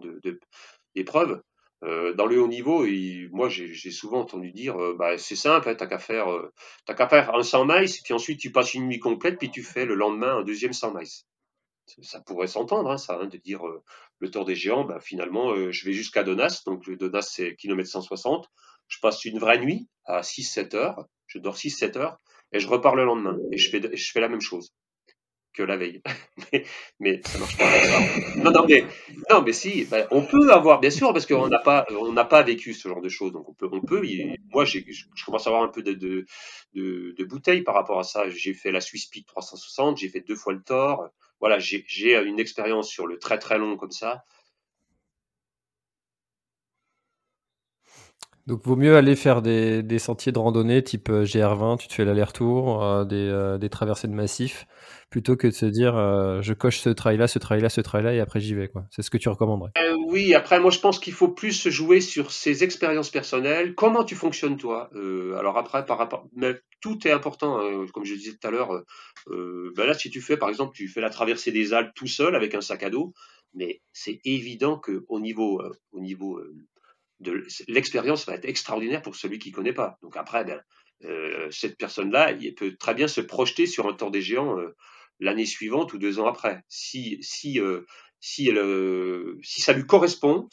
[0.93, 1.41] d'épreuve,
[1.83, 2.85] euh, dans le haut niveau,
[3.31, 6.49] moi j'ai souvent entendu dire, euh, bah, c'est simple, hein, t'as qu'à faire, euh,
[6.87, 9.95] faire un 100 miles, puis ensuite tu passes une nuit complète, puis tu fais le
[9.95, 11.07] lendemain un deuxième 100 miles.
[12.01, 13.63] Ça pourrait s'entendre, hein, ça, hein, de dire
[14.19, 17.89] le tour des géants, bah, finalement je vais jusqu'à Donas, donc le Donas c'est kilomètre
[17.89, 18.49] 160,
[18.93, 22.19] je passe une vraie nuit à 6-7 heures, je dors 6-7 heures,
[22.51, 24.71] et je repars le lendemain, et je fais, je fais la même chose
[25.53, 26.01] que la veille.
[26.51, 26.65] mais,
[26.99, 27.65] mais, ça marche pas.
[28.38, 28.86] Non, mais,
[29.29, 31.86] non, mais si, ben, on peut avoir, bien sûr, parce qu'on n'a pas,
[32.29, 33.32] pas vécu ce genre de choses.
[33.32, 34.03] Donc on peut, on peut.
[34.49, 34.79] moi, je
[35.25, 36.25] commence à avoir un peu de, de,
[36.73, 38.29] de, bouteille par rapport à ça.
[38.29, 41.08] J'ai fait la Swiss Peak 360, j'ai fait deux fois le Thor.
[41.39, 41.86] Voilà, j'ai
[42.25, 44.23] une expérience sur le très très long comme ça.
[48.45, 52.03] Donc, vaut mieux aller faire des, sentiers de randonnée type euh, GR20, tu te fais
[52.03, 54.67] l'aller-retour, euh, des, euh, des, traversées de massifs,
[55.10, 55.93] plutôt que de se dire
[56.41, 58.69] je coche ce trail-là, ce trail-là, ce trail-là, et après j'y vais.
[58.89, 59.71] C'est ce que tu recommanderais.
[60.08, 63.75] oui, après, moi je pense qu'il faut plus se jouer sur ses expériences personnelles.
[63.75, 64.89] Comment tu fonctionnes toi?
[65.38, 66.27] Alors, après, par rapport.
[66.82, 68.84] Tout est important, hein, comme je disais tout à l'heure.
[69.27, 72.36] Ben là, si tu fais, par exemple, tu fais la traversée des Alpes tout seul
[72.36, 73.13] avec un sac à dos,
[73.53, 76.41] mais c'est évident qu'au niveau, au niveau
[77.67, 79.97] l'expérience va être extraordinaire pour celui qui ne connaît pas.
[80.01, 80.62] Donc après, ben,
[81.05, 84.75] euh, cette personne-là, peut très bien se projeter sur un tour des géants euh,
[85.19, 86.63] l'année suivante ou deux ans après.
[86.67, 87.81] Si, si, euh,
[88.19, 88.51] si,
[89.41, 90.47] si ça lui correspond,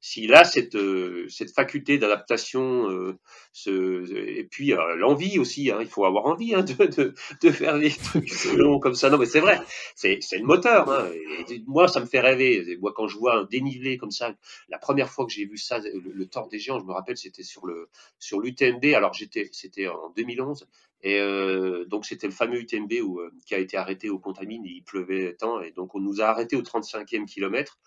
[0.00, 3.18] s'il a cette, euh, cette faculté d'adaptation, euh,
[3.52, 7.50] ce, et puis euh, l'envie aussi, hein, il faut avoir envie hein, de, de, de,
[7.50, 9.10] faire des trucs longs comme ça.
[9.10, 9.60] Non, mais c'est vrai,
[9.94, 10.90] c'est, c'est le moteur.
[10.90, 11.10] Hein,
[11.50, 12.78] et, moi, ça me fait rêver.
[12.80, 14.34] Moi, quand je vois un dénivelé comme ça,
[14.68, 17.18] la première fois que j'ai vu ça, le, le tort des géants, je me rappelle,
[17.18, 18.84] c'était sur le sur l'UTMB.
[18.94, 20.66] Alors j'étais, c'était en 2011.
[21.02, 24.82] Et euh, donc c'était le fameux UTMB où, qui a été arrêté au Contamine, il
[24.82, 27.78] pleuvait tant, et donc on nous a arrêté au 35e kilomètre.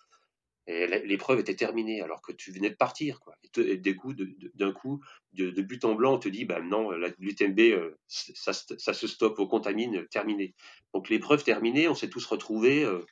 [0.66, 3.20] Et l'épreuve était terminée alors que tu venais de partir.
[3.58, 8.54] Et, d'un coup, de, but en blanc, on te dit bah non, l'UTMB, euh, ça,
[8.54, 10.54] ça, se stoppe au contamine, terminé.
[10.94, 12.86] Donc l'épreuve terminée, on s'est tous retrouvés.
[12.86, 13.06] Euh,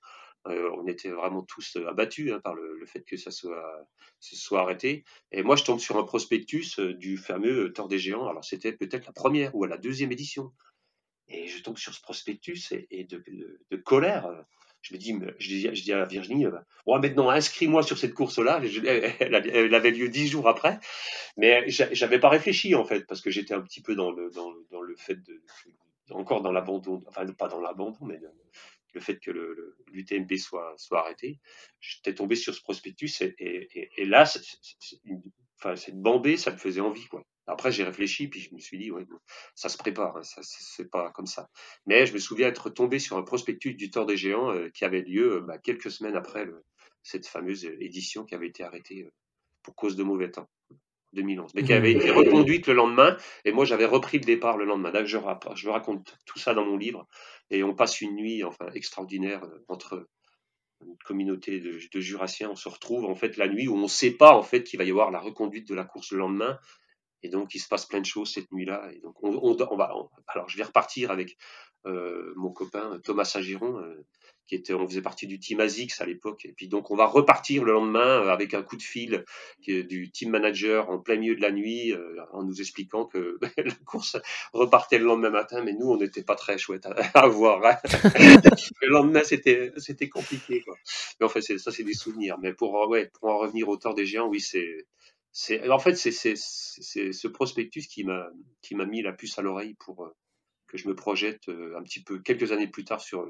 [0.48, 3.86] euh, on était vraiment tous abattus hein, par le, fait que ça soit,
[4.20, 5.04] soit arrêté.
[5.32, 8.28] Et moi, je tombe sur un prospectus du fameux Tour des Géants.
[8.28, 10.52] Alors, c'était peut-être la première ou la deuxième édition.
[11.28, 14.46] Et je tombe sur ce prospectus et, de, colère
[14.82, 16.46] je me dis, je dis, à Virginie,
[16.86, 18.62] bon, maintenant inscris-moi sur cette course-là.
[19.20, 20.80] Elle, avait lieu dix jours après,
[21.38, 24.52] mais j'avais pas réfléchi en fait parce que j'étais un petit peu dans le dans,
[24.72, 25.42] dans le fait de
[26.10, 28.20] encore dans l'abandon, enfin pas dans l'abandon, mais
[28.94, 29.32] le, fait que
[29.92, 31.40] l'UTMB soit soit arrêté.
[31.80, 34.26] J'étais tombé sur ce prospectus et, et, et là,
[35.60, 37.24] enfin cette bambée, ça me faisait envie quoi.
[37.52, 39.06] Après, j'ai réfléchi, puis je me suis dit, ouais,
[39.56, 41.50] ça se prépare, hein, ça, c'est pas comme ça.
[41.86, 44.86] Mais je me souviens être tombé sur un prospectus du Tour des Géants euh, qui
[44.86, 46.48] avait lieu euh, bah, quelques semaines après
[47.04, 49.12] cette fameuse édition qui avait été arrêtée euh,
[49.64, 50.48] pour cause de mauvais temps.
[51.14, 53.18] 2011, mais qui avait été reconduite le lendemain.
[53.44, 54.94] Et moi, j'avais repris le départ le lendemain.
[55.04, 55.18] je,
[55.56, 57.06] je raconte tout ça dans mon livre.
[57.50, 60.08] Et on passe une nuit enfin extraordinaire euh, entre
[60.86, 62.50] une communauté de, de, jurassiens.
[62.52, 64.80] On se retrouve en fait la nuit où on ne sait pas en fait qu'il
[64.80, 66.58] va y avoir la reconduite de la course le lendemain.
[67.24, 68.90] Et donc, il se passe plein de choses cette nuit-là.
[68.94, 69.94] Et donc, on, on, va.
[70.28, 71.38] alors, je vais repartir avec
[71.88, 74.06] euh, mon copain Thomas Sagiron, euh,
[74.48, 76.46] qui était, on faisait partie du team ASICS à l'époque.
[76.46, 79.26] Et puis, donc, on va repartir le lendemain euh, avec un coup de fil
[79.66, 81.94] du team manager en plein milieu de la nuit,
[82.34, 84.18] en nous expliquant que la course
[84.54, 85.64] repartait le lendemain matin.
[85.64, 87.64] Mais nous, on n'était pas très chouette à, voir.
[87.66, 87.78] Hein.
[88.82, 90.62] le lendemain, c'était, c'était compliqué.
[90.62, 90.76] Quoi.
[91.20, 92.38] Mais en fait, ça, c'est des souvenirs.
[92.42, 94.86] Mais pour, ouais, pour en revenir au tort des géants, oui, c'est
[95.70, 100.16] en fait c'est ce prospectus qui m'a mis la puce à l'oreille pour euh,
[100.68, 103.26] que je me projette euh, un petit peu quelques années plus tard sur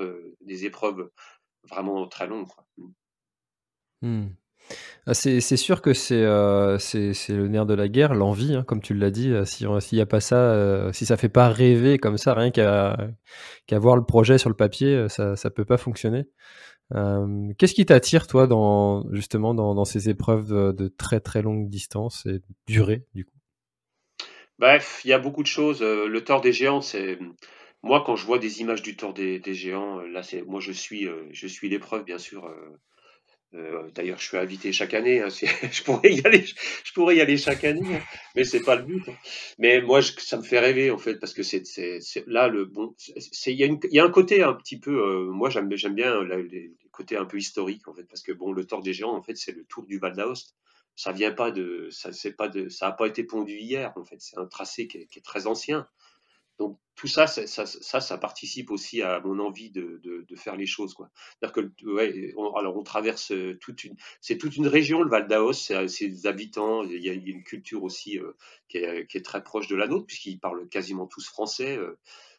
[0.00, 1.10] euh, des épreuves
[1.68, 2.46] vraiment très longues.
[4.02, 4.26] Mmh.
[5.06, 9.12] Ah, c'est sûr que c'est le nerf de la guerre, l'envie, hein, comme tu l'as
[9.12, 9.32] dit.
[9.44, 13.94] S'il n'y a pas ça, si ça fait pas rêver comme ça, rien qu'à voir
[13.94, 16.26] le projet sur le papier, ça ne peut pas fonctionner.
[16.90, 22.40] Qu'est-ce qui t'attire, toi, dans, justement, dans, ces épreuves de, très très longue distance et
[22.66, 23.32] durée, du coup?
[24.58, 25.82] Bref, il y a beaucoup de choses.
[25.82, 27.18] Le tort des géants, c'est.
[27.82, 31.08] Moi, quand je vois des images du tort des, géants, là, c'est moi, je suis,
[31.32, 32.50] je suis l'épreuve, bien sûr.
[33.52, 35.20] D'ailleurs, je suis invité chaque année.
[35.22, 38.02] Hein, je pourrais y aller, je pourrais y aller chaque année, hein,
[38.34, 39.02] mais c'est pas le but.
[39.08, 39.16] Hein.
[39.58, 41.62] Mais moi, ça me fait rêver en fait, parce que c'est
[42.26, 42.94] là le bon.
[43.46, 45.26] Il y, a y a un côté un petit peu.
[45.30, 48.82] moi, j'aime bien les, côtés un peu historiques en fait, parce que bon, le Tour
[48.82, 50.56] des Géants, en fait, c'est le Tour du Val d'Aoste.
[50.98, 54.04] Ça vient pas de, ça c'est pas de, ça a pas été pondu hier en
[54.04, 54.16] fait.
[54.18, 55.86] C'est un tracé qui est très ancien.
[56.58, 60.66] Donc tout ça ça, ça, ça, participe aussi à mon envie de, de, faire les
[60.66, 60.94] choses.
[60.94, 61.10] Quoi.
[61.52, 65.52] Que, ouais, alors on traverse euh, toute une, c'est toute une région, le Val d'Aos,
[65.52, 68.32] c'est des habitants, il y, a, une culture aussi euh,
[68.68, 71.98] qui, est, qui, est, très proche de la nôtre, puisqu'ils parlent quasiment tous français, euh,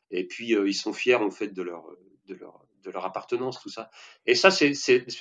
[0.09, 1.85] et puis ils sont fiers en fait de leur,
[2.25, 3.91] de leur, de leur appartenance, tout ça.
[4.25, 4.71] Et ça, c'est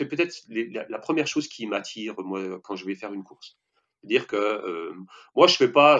[0.08, 3.58] peut-être la, première chose qui m'attire, moi, quand je vais faire une course
[4.06, 4.94] dire que euh,
[5.34, 5.98] moi je fais pas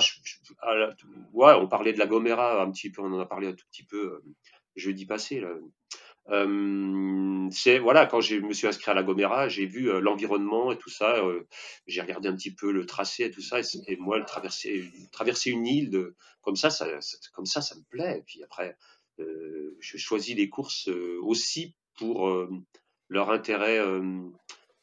[1.33, 3.67] ouais on parlait de la Gomera un petit peu on en a parlé un tout
[3.71, 4.25] petit peu euh,
[4.77, 5.45] jeudi passé.
[6.29, 10.79] Euh, c'est voilà quand je me suis inscrit à la Gomera j'ai vu l'environnement et
[10.79, 11.23] tout ça
[11.87, 15.67] j'ai regardé un petit peu le tracé et tout ça et, moi traverser traverser une
[15.67, 16.89] île comme ça, ça,
[17.33, 18.77] comme ça ça me plaît puis après
[19.19, 20.89] je choisis les courses
[21.23, 22.29] aussi pour
[23.09, 23.79] leur intérêt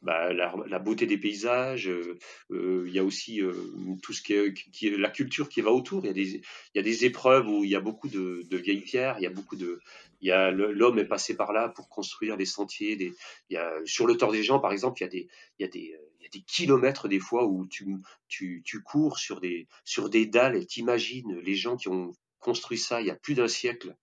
[0.03, 2.17] bah, la, beauté des paysages, euh,
[2.51, 3.53] euh, il y a aussi euh,
[4.01, 6.03] tout ce qui est, qui est, la culture qui va autour.
[6.03, 6.41] Il y a des, il
[6.75, 9.27] y a des épreuves où il y a beaucoup de, de vieilles pierres, il y
[9.27, 9.79] a beaucoup de,
[10.21, 12.97] il y a l'homme est passé par là pour construire des sentiers.
[12.97, 13.13] Des,
[13.49, 15.27] il y a, sur le Tort des gens, par exemple, il y a des,
[15.59, 17.85] il y a des, il y a des kilomètres des fois où tu,
[18.27, 22.77] tu, tu cours sur des, sur des dalles et t'imagines les gens qui ont construit
[22.77, 23.95] ça il y a plus d'un siècle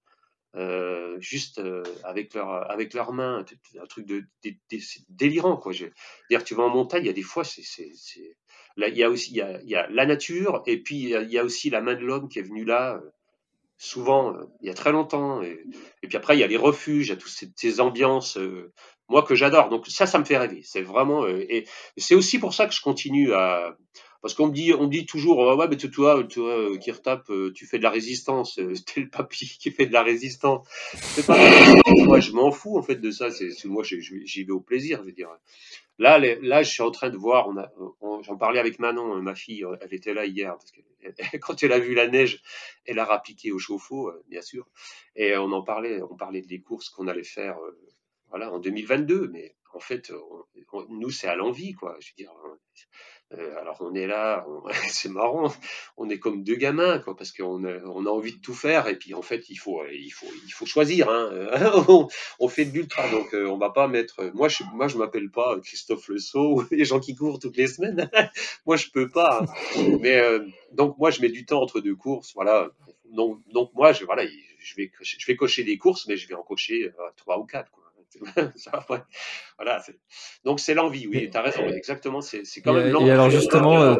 [0.56, 3.44] euh, juste euh, avec leur avec leurs mains,
[3.80, 4.06] un truc
[5.08, 5.70] délirant quoi.
[5.70, 5.86] Je,
[6.44, 7.62] tu vas en montagne, il y a des fois, c'est
[8.76, 11.44] là il y a aussi il y a, la nature et puis il y a,
[11.44, 12.96] aussi la main de l'homme qui est venu là.
[12.96, 13.10] Euh,
[13.78, 15.40] souvent, il y a très longtemps.
[15.40, 15.64] Et,
[16.02, 18.38] puis après, il y a les refuges, il y a toutes ces, ces ambiances,
[19.08, 19.70] moi, que j'adore.
[19.70, 20.60] Donc ça, ça me fait rêver.
[20.62, 21.24] C'est vraiment...
[21.96, 23.74] c'est aussi pour ça que je continue à,
[24.22, 27.52] parce qu'on me dit, on dit toujours, ouais, mais toi, toi, euh, qui retape, euh,
[27.52, 28.58] tu fais de la résistance.
[28.58, 30.68] Euh, C'était le papy qui fait de la résistance.
[31.26, 31.36] Pas
[32.04, 33.30] moi, je m'en fous en fait de ça.
[33.30, 35.00] C'est moi, j'y vais au plaisir.
[35.00, 35.30] Je veux dire.
[35.98, 37.48] Là, là, je suis en train de voir.
[38.00, 39.64] On j'en parlais avec Manon, ma fille.
[39.80, 40.80] Elle était là hier parce que
[41.38, 42.42] quand elle a vu la neige,
[42.84, 44.66] elle a rappliqué au chauffe-eau, bien sûr.
[45.16, 46.02] Et on en parlait.
[46.02, 47.56] On parlait des courses qu'on allait faire,
[48.28, 49.28] voilà, en 2022.
[49.32, 50.12] Mais en fait,
[50.88, 51.96] nous, c'est à l'envie, quoi.
[52.00, 52.32] Je veux dire,
[53.38, 54.44] euh, alors on est là,
[54.88, 55.52] c'est marrant,
[55.96, 58.88] on est comme deux gamins, quoi, parce qu'on a, on a envie de tout faire,
[58.88, 61.08] et puis en fait il faut, il faut, il faut choisir.
[61.08, 61.30] Hein.
[62.40, 64.32] on, fait de l'ultra, donc euh, on va pas mettre.
[64.34, 67.68] Moi je, moi je m'appelle pas Christophe Le Sceau, les gens qui courent toutes les
[67.68, 68.10] semaines.
[68.66, 69.44] moi je peux pas.
[69.44, 69.98] Hein.
[70.00, 72.70] Mais euh, donc moi je mets du temps entre deux courses, voilà.
[73.12, 74.24] Donc, donc moi je, voilà,
[74.58, 77.70] je vais, je vais cocher des courses, mais je vais en cocher trois ou quatre.
[77.70, 77.79] Quoi.
[79.58, 79.82] voilà,
[80.44, 83.08] donc c'est l'envie, oui, tu as raison, exactement, c'est quand même l'envie.
[83.08, 83.94] Et alors justement, euh,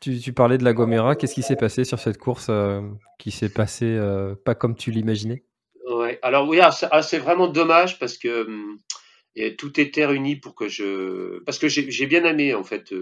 [0.00, 2.80] tu, tu, parlais de la Gomera, qu'est-ce qui s'est passé sur cette course euh,
[3.18, 5.44] qui s'est passé euh, pas comme tu l'imaginais?
[5.88, 8.78] Ouais, alors oui, ah, ah, c'est vraiment dommage parce que hum,
[9.34, 12.92] et tout était réuni pour que je parce que j'ai bien aimé en fait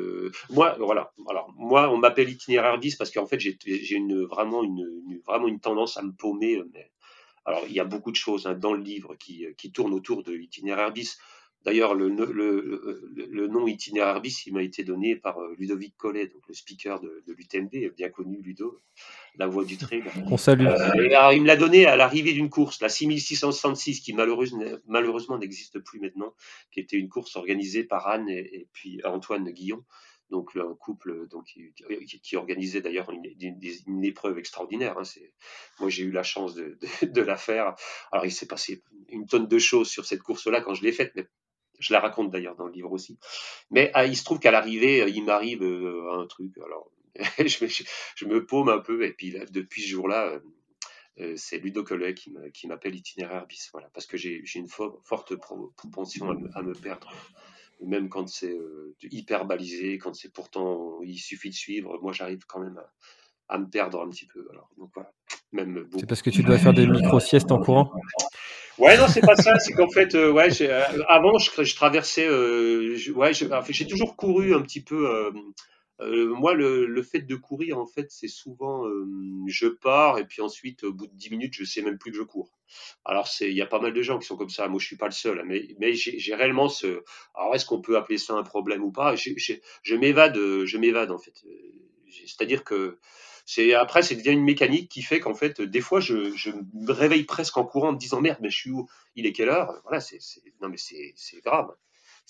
[0.48, 3.56] moi voilà alors moi on m'appelle itinéraire 10 parce qu'en fait j'ai
[3.96, 4.86] une vraiment une,
[5.26, 6.60] vraiment une tendance à me paumer
[7.50, 10.22] alors, il y a beaucoup de choses hein, dans le livre qui, qui tournent autour
[10.22, 11.18] de l'itinéraire 10.
[11.64, 16.42] D'ailleurs, le, le, nom itinéraire bis, il m'a été donné par euh, Ludovic Collet, donc
[16.48, 18.80] le speaker de, l'UTMB, bien connu, Ludo,
[19.36, 20.02] la voix du trail.
[20.30, 20.66] On salue.
[20.66, 26.00] Euh, il me l'a donné à l'arrivée d'une course, la 6666, qui malheureusement n'existe plus
[26.00, 26.32] maintenant,
[26.72, 29.84] qui était une course organisée par Anne et, puis Antoine Guillon,
[30.30, 31.46] donc un couple donc,
[32.22, 34.96] qui, organisait d'ailleurs une, épreuve extraordinaire.
[34.98, 35.02] Hein.
[35.80, 36.54] moi, j'ai eu la chance
[37.02, 37.74] de, la faire.
[38.12, 41.12] Alors, il s'est passé une tonne de choses sur cette course-là quand je l'ai faite,
[41.80, 43.18] je la raconte d'ailleurs dans le livre aussi.
[43.70, 46.52] Mais ah, il se trouve qu'à l'arrivée, euh, il m'arrive euh, un truc.
[46.58, 46.90] Alors,
[47.38, 49.04] je, me, paume un peu.
[49.04, 50.40] Et puis depuis ce jour-là,
[51.18, 53.70] euh, c'est Ludo Collet qui m'appelle itinéraire bis.
[53.72, 57.12] Voilà, parce que j'ai une forte propension à me, perdre.
[57.82, 58.56] Même quand c'est
[59.02, 62.78] hyper balisé, quand c'est pourtant, il suffit de suivre, moi j'arrive quand même
[63.48, 64.46] à, me perdre un petit peu.
[64.50, 65.12] Alors, donc voilà.
[65.52, 67.90] Même c'est parce que tu dois faire des micro-siestes en courant?
[68.80, 69.58] Ouais, non, c'est pas ça.
[69.58, 72.26] C'est qu'en fait, euh, ouais, euh, avant, je, je traversais.
[72.26, 75.30] Euh, ouais, j'ai toujours couru un petit peu.
[76.00, 78.84] Moi, le, fait de courir, en fait, c'est souvent
[79.46, 82.16] je pars et puis ensuite, au bout de 10 minutes, je sais même plus que
[82.16, 82.52] je cours.
[83.04, 84.68] Alors, il y a pas mal de gens qui sont comme ça.
[84.68, 87.02] Moi, je suis pas le seul, hein, mais, j'ai réellement ce.
[87.34, 89.14] Alors, est-ce qu'on peut appeler ça un problème ou pas?
[89.16, 91.44] Je m'évade, je m'évade en fait.
[92.26, 92.98] C'est-à-dire que
[93.46, 96.14] c'est après, c'est devient une mécanique qui fait qu'en fait, des fois, je,
[96.74, 98.88] me réveille presque en courant en me disant merde, mais je suis où?
[99.16, 100.18] Il est quelle heure Voilà, c'est
[100.60, 101.74] non mais c'est grave.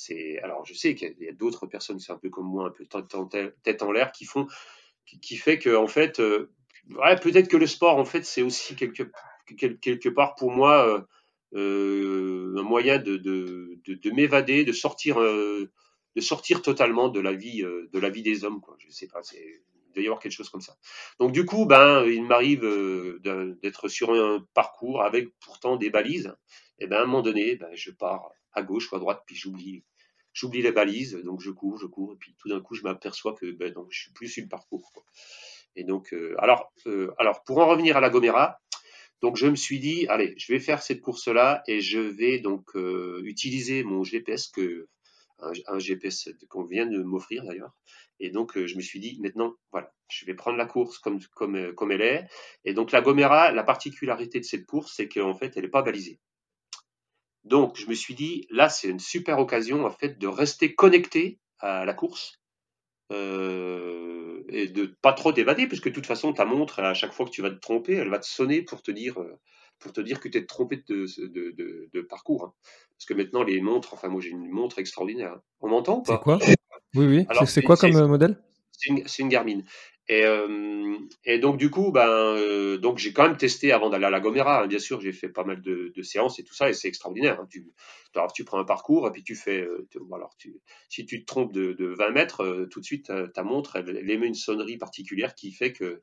[0.00, 2.70] C'est alors je sais qu'il y a, d'autres personnes, c'est un peu comme moi, un
[2.70, 2.86] peu
[3.62, 4.46] tête en l'air, qui font,
[5.04, 6.50] qui, fait que en fait, euh,
[7.22, 9.02] peut-être que le sport, en fait, c'est aussi quelque
[9.58, 11.00] quelque part pour moi euh,
[11.54, 15.70] euh, un moyen de, de, de, m'évader, de sortir, de
[16.20, 18.62] sortir totalement de la vie, de la vie des hommes.
[18.62, 18.76] Quoi.
[18.78, 19.60] Je sais pas, c'est
[19.94, 20.78] d'ailleurs quelque chose comme ça.
[21.18, 22.62] Donc du coup, ben, il m'arrive
[23.62, 26.34] d'être sur un parcours avec pourtant des balises.
[26.78, 29.36] Et ben, à un moment donné, ben, je pars à gauche ou à droite, puis
[29.36, 29.84] j'oublie,
[30.32, 31.14] j'oublie les balises.
[31.24, 33.86] Donc je cours, je cours, et puis tout d'un coup, je m'aperçois que ben, non,
[33.90, 34.92] je suis plus sur le parcours.
[35.76, 38.60] Et donc, euh, alors, euh, alors, pour en revenir à la Gomera,
[39.22, 42.70] donc je me suis dit, allez, je vais faire cette course-là et je vais donc
[43.22, 44.88] utiliser mon GPS que
[45.66, 47.72] un GPS qu'on vient de m'offrir d'ailleurs,
[48.20, 51.18] et donc, euh, je me suis dit, maintenant, voilà, je vais prendre la course comme,
[51.34, 52.26] comme, euh, comme elle est.
[52.64, 55.82] Et donc, la Gomera, la particularité de cette course, c'est qu'en fait, elle n'est pas
[55.82, 56.20] balisée.
[57.44, 61.38] Donc, je me suis dit, là, c'est une super occasion, en fait, de rester connecté
[61.58, 62.40] à la course.
[63.12, 67.26] Euh, et de pas trop t'évader, puisque de toute façon, ta montre, à chaque fois
[67.26, 69.16] que tu vas te tromper, elle va te sonner pour te dire,
[69.80, 72.44] pour te dire que tu es trompé de, de, de, parcours.
[72.44, 72.52] Hein.
[72.96, 75.32] Parce que maintenant, les montres, enfin, moi, j'ai une montre extraordinaire.
[75.32, 75.42] Hein.
[75.60, 76.16] On m'entend ou pas?
[76.16, 76.38] C'est quoi?
[76.94, 77.46] Oui, oui.
[77.46, 78.36] C'est quoi comme euh, modèle?
[78.72, 79.60] C'est une, Garmin.
[80.10, 84.06] Et, euh, et, donc du coup, ben, euh, donc j'ai quand même testé avant d'aller
[84.06, 84.64] à la Gomera.
[84.64, 87.38] Hein, bien sûr, j'ai fait pas mal de, séances et tout ça, et c'est extraordinaire.
[87.40, 87.46] Hein.
[87.48, 87.72] Tu,
[88.16, 89.64] alors, tu prends un parcours et puis tu fais.
[90.12, 94.10] alors, tu, si tu te trompes de, 20 mètres, tout de suite ta montre, elle,
[94.10, 96.02] émet une sonnerie particulière qui fait que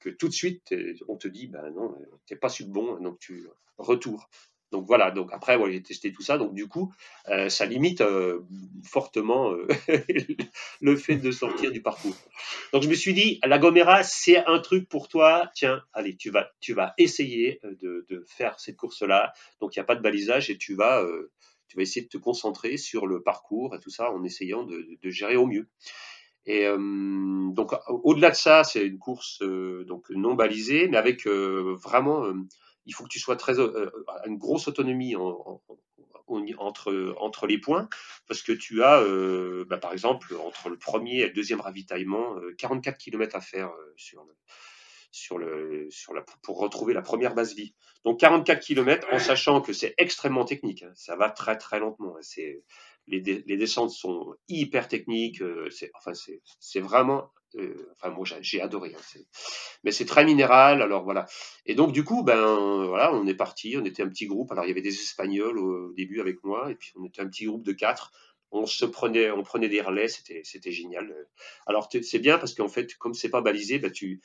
[0.00, 0.74] que tout de suite
[1.08, 4.28] on te dit, ben non, t'es pas sur le bon, donc tu retour.
[4.76, 6.92] Donc voilà, donc après, j'ai testé tout ça, donc du coup,
[7.30, 8.40] euh, ça limite euh,
[8.84, 9.66] fortement euh,
[10.82, 12.14] le fait de sortir du parcours.
[12.74, 16.28] Donc je me suis dit, la Gomera, c'est un truc pour toi, tiens, allez, tu
[16.28, 20.50] vas, tu vas essayer de, faire cette course-là, donc il n'y a pas de balisage
[20.50, 21.02] et tu vas,
[21.68, 24.98] tu vas essayer de te concentrer sur le parcours et tout ça en essayant de,
[25.04, 25.68] gérer au mieux.
[26.44, 29.42] Et donc au-delà de ça, c'est une course
[29.86, 32.26] donc non balisée, mais avec vraiment
[32.86, 33.90] il faut que tu sois très euh,
[34.26, 37.88] une grosse autonomie entre, entre les points,
[38.26, 42.36] parce que tu as, euh, bah, par exemple, entre le premier et le deuxième ravitaillement,
[42.58, 44.34] 44 euh, km à faire sur le,
[45.10, 47.74] sur le, sur la, pour retrouver la première base vie.
[48.04, 50.92] Donc 44 km en sachant que c'est extrêmement technique, hein.
[50.94, 52.16] ça va très très lentement.
[52.16, 52.22] Hein.
[52.22, 52.62] c'est,
[53.08, 56.12] les, les, descentes sont hyper techniques, c'est, enfin
[56.58, 58.94] c'est, vraiment euh, enfin, moi, j'ai adoré.
[58.94, 59.20] Hein,
[59.84, 61.26] mais c'est très minéral, alors voilà.
[61.64, 63.76] Et donc, du coup, ben voilà, on est parti.
[63.78, 64.52] On était un petit groupe.
[64.52, 67.28] Alors, il y avait des Espagnols au début avec moi, et puis on était un
[67.28, 68.12] petit groupe de quatre.
[68.52, 71.12] On se prenait, on prenait des relais, c'était, c'était génial.
[71.66, 74.20] Alors, c'est bien parce qu'en fait, comme c'est pas balisé, ben, tu,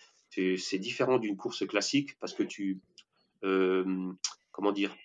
[0.58, 2.80] c'est différent d'une course classique parce que tu,
[3.44, 4.13] euh,
[4.52, 4.96] comment dire,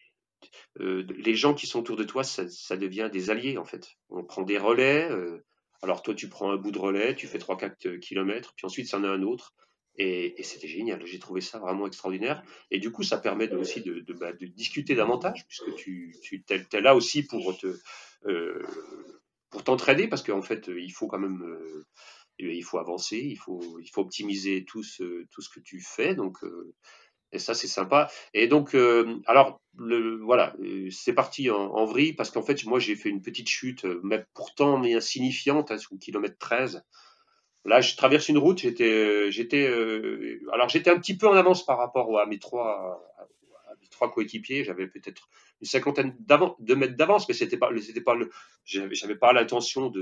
[0.81, 3.97] euh, les gens qui sont autour de toi, ça, ça, devient des alliés en fait.
[4.11, 5.09] On prend des relais.
[5.83, 8.99] Alors toi, tu prends un bout de relais, tu fais 3-4 km, puis ensuite, ça
[8.99, 9.55] en a un autre.
[9.99, 12.43] Et, c'était génial, j'ai trouvé ça vraiment extraordinaire.
[12.71, 16.81] Et du coup, ça permet aussi de, bah, de, discuter davantage, puisque tu, tu es,
[16.81, 17.79] là aussi pour te
[18.27, 18.63] euh,
[19.51, 21.87] pour t'entraider, parce qu'en fait, il faut quand même euh,
[22.39, 26.15] il faut avancer, il faut, il faut optimiser tout ce, tout ce que tu fais.
[26.15, 26.75] Donc, euh,
[27.33, 28.09] Et ça, c'est sympa.
[28.35, 32.79] Et donc, euh, alors, voilà, euh, c'est parti en, en, vrille parce qu'en fait, moi,
[32.79, 36.85] j'ai fait une petite chute, euh, mais pourtant mais insignifiante, hein, au kilomètre 13.
[37.65, 39.67] Là, je traverse une route, j'étais, j'étais,
[40.53, 43.03] alors j'étais un petit peu en avance par rapport à mes trois,
[43.81, 44.63] mes trois coéquipiers.
[44.63, 45.29] J'avais peut-être
[45.61, 48.15] une cinquantaine de mètres d'avance, mais c'était pas, c'était pas
[48.65, 49.93] j'avais pas l'intention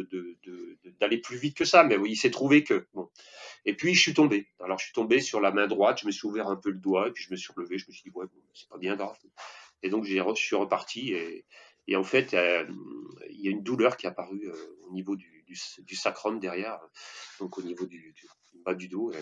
[1.00, 2.86] d'aller plus vite que ça, mais oui, il s'est trouvé que.
[3.66, 4.46] Et puis je suis tombé.
[4.60, 6.78] Alors je suis tombé sur la main droite, je me suis ouvert un peu le
[6.78, 8.96] doigt, et puis je me suis relevé, je me suis dit ouais, c'est pas bien
[8.96, 9.16] grave.
[9.82, 11.44] Et donc je suis reparti et,
[11.86, 12.66] et en fait euh,
[13.30, 15.32] il y a une douleur qui est apparue euh, au niveau du,
[15.94, 16.78] sacrum derrière,
[17.38, 18.14] donc au niveau du,
[18.64, 19.12] bas du dos.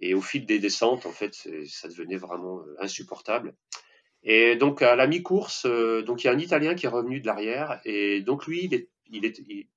[0.00, 1.34] Et, au fil des descentes, en fait,
[1.66, 3.54] ça devenait vraiment euh, insupportable.
[4.22, 7.26] Et donc à la mi-course, donc il y a un Italien qui est revenu de
[7.26, 9.68] l'arrière et donc lui, il est, il est,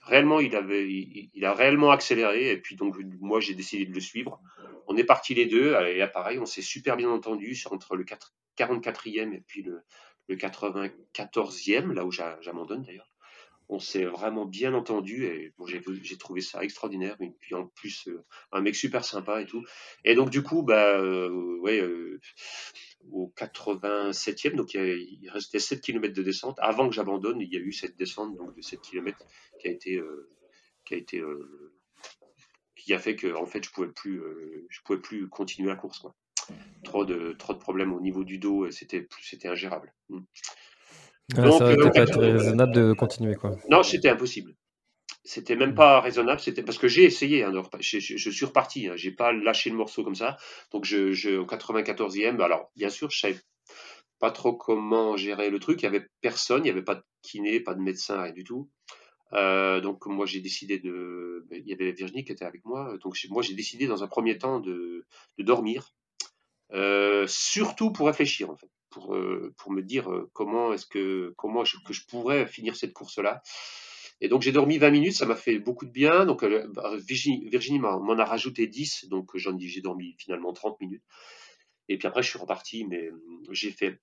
[0.00, 4.00] réellement, il avait, il, a réellement accéléré et puis donc moi j'ai décidé de le
[4.00, 4.40] suivre.
[4.86, 8.04] On est partis les deux et là pareil, on s'est super bien entendu entre le
[8.56, 9.82] 44e et puis le,
[10.28, 13.10] le 94e, là où j'abandonne d'ailleurs.
[13.68, 17.16] On s'est vraiment bien entendu et bon, j'ai trouvé ça extraordinaire.
[17.20, 19.64] Et puis en plus, euh, un mec super sympa et tout.
[20.04, 21.80] Et donc du coup, bah euh, ouais.
[21.80, 22.20] Euh,
[23.12, 26.58] au 87e, donc il, restait 7 km de descente.
[26.60, 29.24] Avant que j'abandonne, il y a eu cette descente donc, de 7 km
[29.60, 30.02] qui a été,
[32.74, 34.20] qui a fait que en fait je pouvais plus,
[34.68, 36.04] je pouvais plus continuer la course.
[36.82, 39.94] Trop de, trop de problèmes au niveau du dos, c'était, c'était ingérable.
[41.34, 43.56] Ah, donc, ça n'était pas raisonnable de continuer quoi.
[43.68, 44.54] Non, c'était impossible.
[45.24, 48.92] C'était même pas raisonnable, c'était parce que j'ai essayé, hein, je, je, suis reparti, hein,
[48.94, 50.36] j'ai pas lâché le morceau comme ça.
[50.70, 53.40] Donc je, je, au 94e, alors bien sûr, je savais
[54.20, 57.02] pas trop comment gérer le truc, il y avait personne, il y avait pas de
[57.22, 58.70] kiné, pas de médecin, rien du tout.
[59.32, 62.96] Euh, donc moi j'ai décidé de, ben, il y avait Virginie qui était avec moi,
[63.02, 65.04] donc moi j'ai décidé dans un premier temps de,
[65.38, 65.92] de dormir,
[66.72, 71.34] euh, surtout pour réfléchir en fait, pour, euh, pour me dire euh, comment est-ce que
[71.36, 73.42] comment je, que je pourrais finir cette course là.
[74.22, 76.24] Et donc j'ai dormi 20 minutes, ça m'a fait beaucoup de bien.
[76.24, 81.04] Donc euh, bah, Virginie, m'en a rajouté 10, donc j'en j'ai dormi finalement 30 minutes.
[81.88, 83.10] Et puis après je suis reparti, mais
[83.50, 84.00] j'ai fait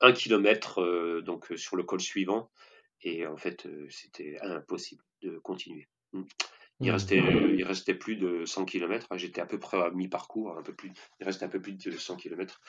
[0.00, 2.50] un kilomètre donc sur le col suivant,
[3.02, 5.88] et en fait c'était impossible de continuer.
[6.80, 6.92] Il mmh.
[6.92, 7.22] restait,
[7.56, 9.06] il restait plus de 100 km.
[9.16, 10.92] J'étais à peu près à mi-parcours, un peu plus.
[11.20, 12.60] Il restait un peu plus de 100 km,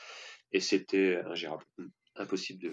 [0.52, 1.64] et c'était ingérable.
[1.78, 2.72] Hmm impossible de.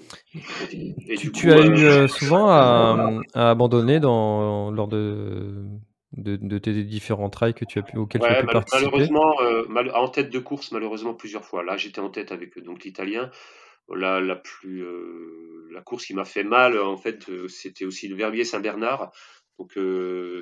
[1.08, 5.64] Et tu, tu as eu euh, euh, souvent à, à, abandonner dans, lors de,
[6.12, 8.84] de, de, tes différents trails que tu as pu, auxquels tu as pu mal, participer?
[8.84, 11.62] Malheureusement, euh, mal, en tête de course, malheureusement plusieurs fois.
[11.62, 13.30] Là, j'étais en tête avec donc l'italien.
[13.90, 18.16] La, la plus euh, la course qui m'a fait mal, en fait, c'était aussi le
[18.16, 19.12] Verbier Saint-Bernard.
[19.58, 19.72] Donc,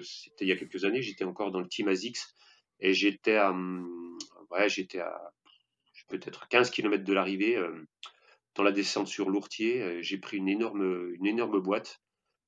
[0.02, 1.02] c'était il y a quelques années.
[1.02, 2.34] J'étais encore dans le Team ASICS
[2.80, 3.54] et j'étais à,
[4.50, 5.32] ouais, j'étais à
[6.08, 7.58] peut-être 15 km de l'arrivée
[8.56, 12.00] dans la descente sur Lourtier, euh, j'ai pris une énorme, boîte.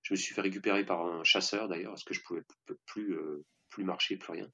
[0.02, 2.42] Je me suis fait récupérer par un chasseur d'ailleurs, parce que je pouvais
[2.86, 4.48] plus, euh, plus marcher, plus rien.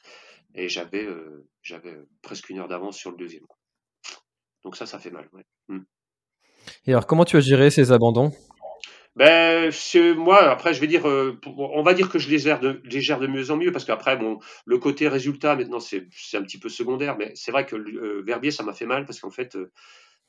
[0.54, 3.46] Et j'avais, euh, j'avais presque une heure d'avance sur le deuxième.
[4.64, 5.28] Donc ça, ça fait mal.
[5.68, 5.80] Mmh.
[6.86, 8.32] Et alors, comment tu as géré ces abandons?
[9.16, 9.70] Ben,
[10.16, 13.20] moi, après, je vais dire, on va dire que je les gère de, les gère
[13.20, 16.68] de mieux en mieux, parce qu'après, bon, le côté résultat, maintenant, c'est un petit peu
[16.68, 17.76] secondaire, mais c'est vrai que
[18.22, 19.56] Verbier, ça m'a fait mal, parce qu'en fait,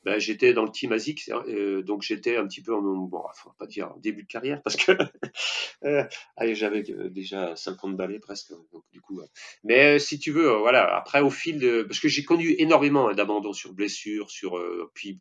[0.06, 3.50] ben, j'étais dans le team ASIC, euh, donc j'étais un petit peu en bon, faut
[3.58, 4.92] pas dire début de carrière parce que
[5.84, 6.04] euh,
[6.52, 9.20] j'avais déjà 50 balais presque, donc du coup.
[9.64, 10.96] Mais euh, si tu veux, voilà.
[10.96, 14.62] Après, au fil de, parce que j'ai connu énormément hein, d'abandons sur blessures, sur
[14.94, 15.18] puis,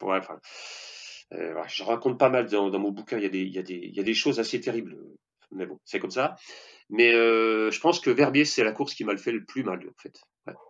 [0.00, 0.40] enfin,
[1.66, 3.18] je raconte pas mal dans, mon bouquin.
[3.18, 4.96] Il y a des, choses assez terribles.
[5.52, 6.36] Mais bon, c'est comme ça.
[6.90, 9.80] Mais je pense que Verbier, c'est la course qui m'a le fait le plus mal,
[9.88, 10.20] en fait.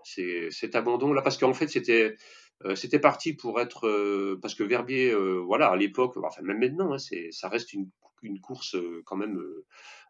[0.05, 2.17] C'est cet abandon là, parce qu'en fait, c'était
[2.65, 6.95] euh, parti pour être euh, parce que Verbier, euh, voilà, à l'époque, enfin même maintenant,
[6.95, 6.99] hein,
[7.31, 7.91] ça reste une,
[8.23, 9.41] une course quand même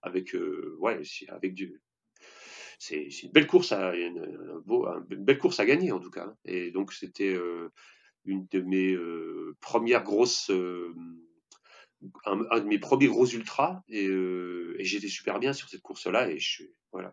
[0.03, 0.37] avec,
[0.79, 1.81] ouais, avec du,
[2.79, 4.63] c'est, une belle course à une,
[5.09, 6.27] belle course à gagner en tout cas.
[6.27, 6.37] Hein.
[6.45, 7.35] Et donc c'était
[8.25, 8.97] une de mes
[9.61, 10.51] premières grosses
[12.25, 16.31] un, de mes premiers gros ultras et, euh, et j'étais super bien sur cette course-là
[16.31, 17.12] et je voilà.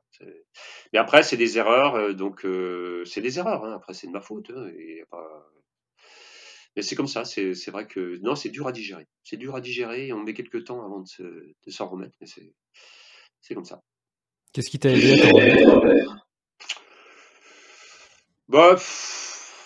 [0.93, 3.65] Mais après c'est des erreurs, euh, donc euh, c'est des erreurs.
[3.65, 3.73] Hein.
[3.73, 4.51] Après c'est de ma faute.
[4.51, 5.03] Hein, et.
[6.75, 7.25] Mais c'est comme ça.
[7.25, 9.05] C'est vrai que non, c'est dur à digérer.
[9.25, 12.15] C'est dur à digérer et on met quelques temps avant de s'en remettre.
[12.21, 12.27] Mais
[13.41, 13.81] c'est comme ça.
[14.53, 16.27] Qu'est-ce qui t'a aidé à t'en remettre?
[18.47, 18.77] Bah,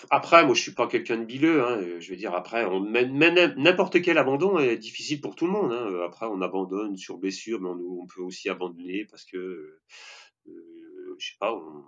[0.09, 1.63] après, moi, je suis pas quelqu'un de bileux.
[1.63, 5.71] Hein, je veux dire, après, on, n'importe quel abandon est difficile pour tout le monde.
[5.71, 6.01] Hein.
[6.05, 9.37] Après, on abandonne sur blessure, mais on, on peut aussi abandonner parce que,
[10.47, 11.83] euh, je sais pas, on,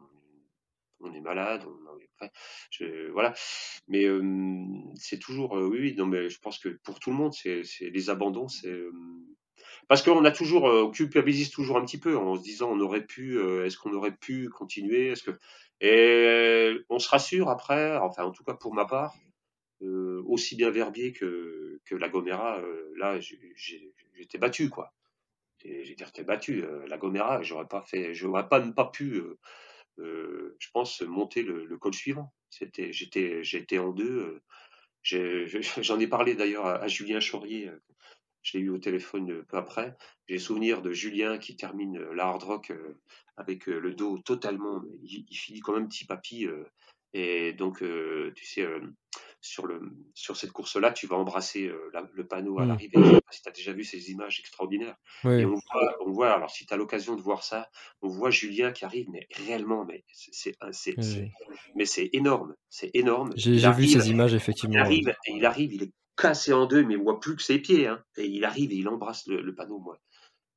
[1.00, 1.64] on est malade,
[2.72, 3.34] je, voilà.
[3.88, 4.06] Mais
[4.96, 8.48] c'est toujours, oui, non, mais je pense que pour tout le monde, c'est les abandons,
[8.48, 8.76] c'est
[9.88, 13.06] parce qu'on a toujours, on culpabilise toujours un petit peu en se disant, on aurait
[13.06, 15.38] pu, est-ce qu'on aurait pu continuer, est-ce que,
[15.82, 19.16] et on se rassure après, enfin en tout cas pour ma part,
[20.26, 22.62] aussi bien Verbier que, que La Gomera,
[22.98, 24.94] là, j'étais battu, quoi.
[25.64, 26.66] Été battu.
[26.88, 29.22] la Gomera, j'aurais pas fait, j'aurais pas pas pu
[30.00, 32.34] euh, je pense, monter le, col suivant.
[32.52, 32.92] J'étais,
[33.44, 34.42] j'étais en deux.
[35.14, 35.48] Euh,
[35.82, 37.72] j'en ai, parlé d'ailleurs à, Julien Chaurier.
[38.48, 39.96] Euh, je l'ai eu au téléphone peu après.
[40.28, 42.74] J'ai souvenir de Julien qui termine la hard rock
[43.36, 44.82] avec le dos totalement.
[45.04, 46.48] Il, il finit comme un petit papy.
[47.14, 47.80] Et donc,
[48.36, 48.66] tu sais,
[49.42, 49.82] sur, le,
[50.14, 52.68] sur cette course-là, tu vas embrasser euh, le panneau à mmh.
[52.68, 53.20] l'arrivée.
[53.32, 54.98] si tu as déjà vu ces images extraordinaires.
[55.26, 57.70] Et on voit, on voit, alors si tu as l'occasion de voir ça,
[58.02, 60.56] on voit Julien qui arrive, mais réellement, mais c'est
[61.76, 62.56] mais c'est énorme.
[62.70, 63.32] C'est énorme.
[63.36, 64.76] J'ai vu ces images, effectivement.
[64.76, 67.42] Il arrive, et il arrive, il est cassé en deux, mais il voit plus que
[67.42, 67.88] ses pieds.
[67.88, 68.04] Hein.
[68.18, 70.00] et il arrive et il embrasse le, panneau, moi.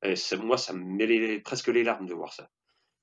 [0.03, 2.49] Et moi, ça me met presque les larmes de voir ça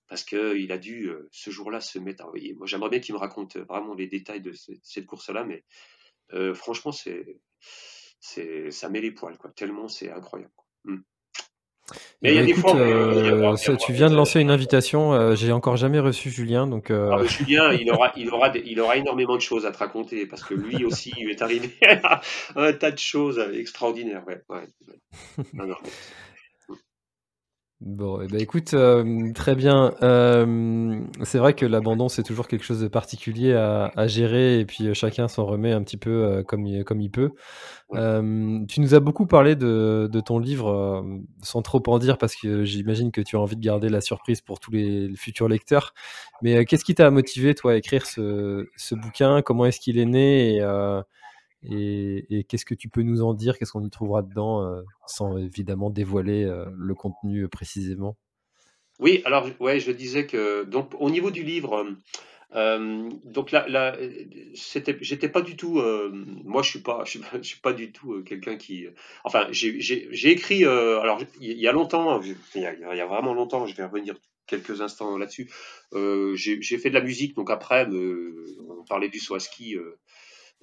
[0.09, 2.55] parce qu'il a dû euh, ce jour-là se mettre à envoyer.
[2.55, 4.53] Moi, j'aimerais bien qu'il me raconte euh, vraiment les détails de
[4.83, 5.65] cette course-là, mais
[6.33, 7.39] euh, franchement, c'est,
[8.19, 9.51] c'est, ça met les poils, quoi.
[9.53, 10.53] Tellement c'est incroyable.
[10.85, 11.01] Hmm.
[12.23, 12.75] Mais il y a des fois.
[13.79, 15.35] tu viens de lancer une invitation.
[15.35, 16.91] j'ai encore jamais reçu Julien, donc.
[16.91, 20.43] Ah, Julien, il aura, il aura, il aura énormément de choses à te raconter parce
[20.43, 21.71] que lui aussi, il est arrivé
[22.03, 22.21] à
[22.57, 24.23] un tas de choses extraordinaires.
[24.27, 24.43] Ouais,
[25.55, 25.77] Non, non,
[27.81, 29.95] Bon, eh ben écoute, euh, très bien.
[30.03, 34.89] Euh, c'est vrai que l'abandon, c'est toujours quelque chose de particulier à, gérer et puis
[34.89, 37.31] euh, chacun s'en remet un petit peu comme, il, comme il peut.
[37.93, 41.05] tu nous as beaucoup parlé de, ton livre,
[41.43, 44.41] sans trop en dire, parce que j'imagine que tu as envie de garder la surprise
[44.41, 45.95] pour tous les, futurs lecteurs.
[46.43, 49.41] Mais qu'est-ce qui t'a motivé, toi, à écrire ce, ce bouquin?
[49.43, 50.57] Comment est-ce qu'il est né?
[50.57, 50.63] Et,
[51.63, 53.59] et, qu'est-ce que tu peux nous en dire?
[53.59, 58.17] Qu'est-ce qu'on y trouvera dedans, euh, sans évidemment dévoiler euh, le contenu euh, précisément?
[59.01, 61.87] Oui, alors ouais, je disais que donc au niveau du livre,
[62.53, 63.97] donc là,
[64.55, 65.81] j'étais pas du tout,
[66.45, 68.87] moi je suis pas, je suis pas, du tout quelqu'un qui,
[69.23, 73.35] enfin j'ai écrit, alors il y a longtemps, il y a, il y a, vraiment
[73.35, 74.17] longtemps, je vais revenir
[74.49, 75.49] quelques instants là-dessus.
[75.93, 79.77] j'ai fait de la musique, donc après, on parlait du Swaski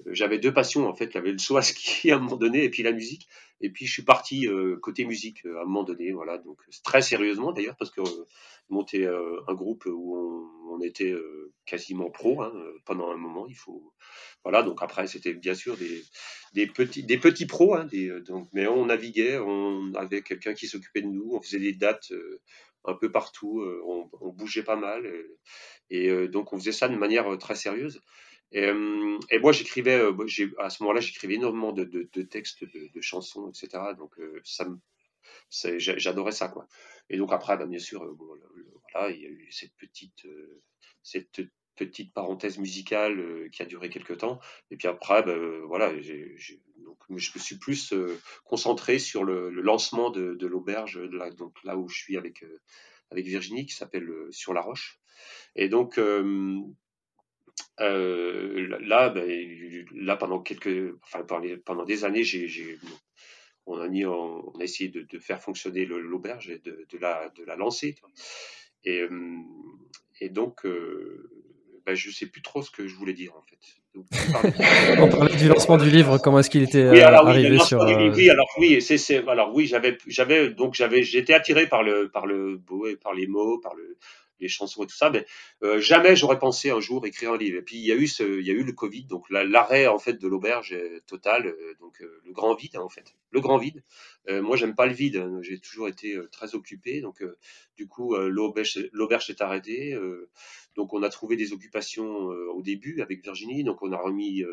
[0.04, 1.10] j'avais deux passions en fait.
[1.12, 3.28] J'avais le saut à ski à un moment donné et puis la musique.
[3.60, 6.12] Et puis je suis parti euh, côté musique euh, à un moment donné.
[6.12, 8.26] Voilà, donc très sérieusement d'ailleurs parce que euh,
[8.68, 10.16] monter un groupe où
[10.70, 11.14] on, était
[11.64, 12.52] quasiment pro hein,
[12.84, 13.46] pendant un moment.
[13.48, 13.94] Il faut
[14.44, 14.62] voilà.
[14.62, 16.02] Donc après c'était bien sûr des,
[16.52, 17.74] des, petits des petits pros.
[17.74, 19.38] Hein, des, donc mais on naviguait.
[19.38, 21.30] On avait quelqu'un qui s'occupait de nous.
[21.32, 22.12] On faisait des dates
[22.84, 23.64] un peu partout.
[23.86, 25.10] On, on, bougeait pas mal.
[25.88, 28.02] et donc on faisait ça de manière très sérieuse.
[28.52, 28.70] Et,
[29.40, 30.00] moi, j'écrivais,
[30.58, 33.82] à ce moment-là, j'écrivais énormément de, textes, de, chansons, etc.
[33.98, 34.78] Donc, ça me,
[35.78, 36.66] j'adorais ça, quoi.
[37.08, 38.04] Et donc après, bah, bien sûr,
[38.94, 40.26] voilà, il y a eu cette petite,
[41.02, 41.42] cette
[41.76, 44.40] petite parenthèse musicale qui a duré quelques temps.
[44.70, 45.36] Et puis après, bah,
[45.66, 47.94] voilà, donc, je me suis plus
[48.44, 51.00] concentré sur le, lancement de, l'auberge,
[51.36, 52.44] donc là où je suis avec,
[53.10, 55.00] avec Virginie, qui s'appelle Sur la Roche.
[55.54, 55.98] Et donc,
[57.80, 59.28] euh, là, ben,
[59.94, 61.24] là pendant quelques, enfin
[61.64, 62.78] pendant des années, j'ai,
[63.66, 67.30] on a mis, on a essayé de, de faire fonctionner l'auberge et de, de, la,
[67.36, 67.96] de la lancer.
[68.84, 69.10] Et, euh,
[70.20, 71.28] et donc, euh,
[71.84, 73.58] ben, je sais plus trop ce que je voulais dire en fait.
[74.98, 76.18] on parlait du lancement du livre.
[76.18, 79.96] Comment est-ce qu'il était oui, alors, arrivé sur Oui, alors oui, c'est, alors oui, j'avais,
[80.06, 83.74] j'avais donc j'avais, j'étais attiré par le, par le beau et par les mots, par
[83.74, 83.96] le,
[84.40, 85.26] les chansons et tout ça, mais
[85.62, 87.58] euh, jamais j'aurais pensé un jour écrire un livre.
[87.58, 89.98] Et puis il y a eu il y a eu le Covid, donc l'arrêt en
[89.98, 90.76] fait de l'auberge
[91.06, 93.82] total, euh, donc euh, le grand vide en fait, le grand vide.
[94.28, 95.38] moi j'aime pas le vide, hein.
[95.42, 97.22] j'ai toujours été très occupé, donc
[97.76, 99.96] du coup l'auberge l'auberge s'est arrêtée,
[100.74, 104.44] donc on a trouvé des occupations au début avec Virginie, donc on a remis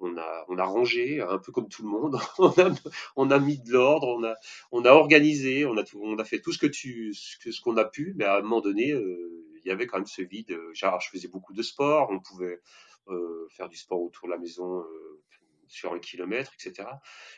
[0.00, 2.18] on a, on a rangé, un peu comme tout le monde.
[2.38, 2.74] on, a,
[3.16, 4.34] on a mis de l'ordre, on a,
[4.72, 7.84] on a organisé, on a, on a fait tout ce que tu, ce qu'on a
[7.84, 10.56] pu, mais à un moment donné, euh, il y avait quand même ce vide.
[10.72, 12.60] Genre, je faisais beaucoup de sport, on pouvait
[13.08, 15.22] euh, faire du sport autour de la maison euh,
[15.68, 16.88] sur un kilomètre, etc.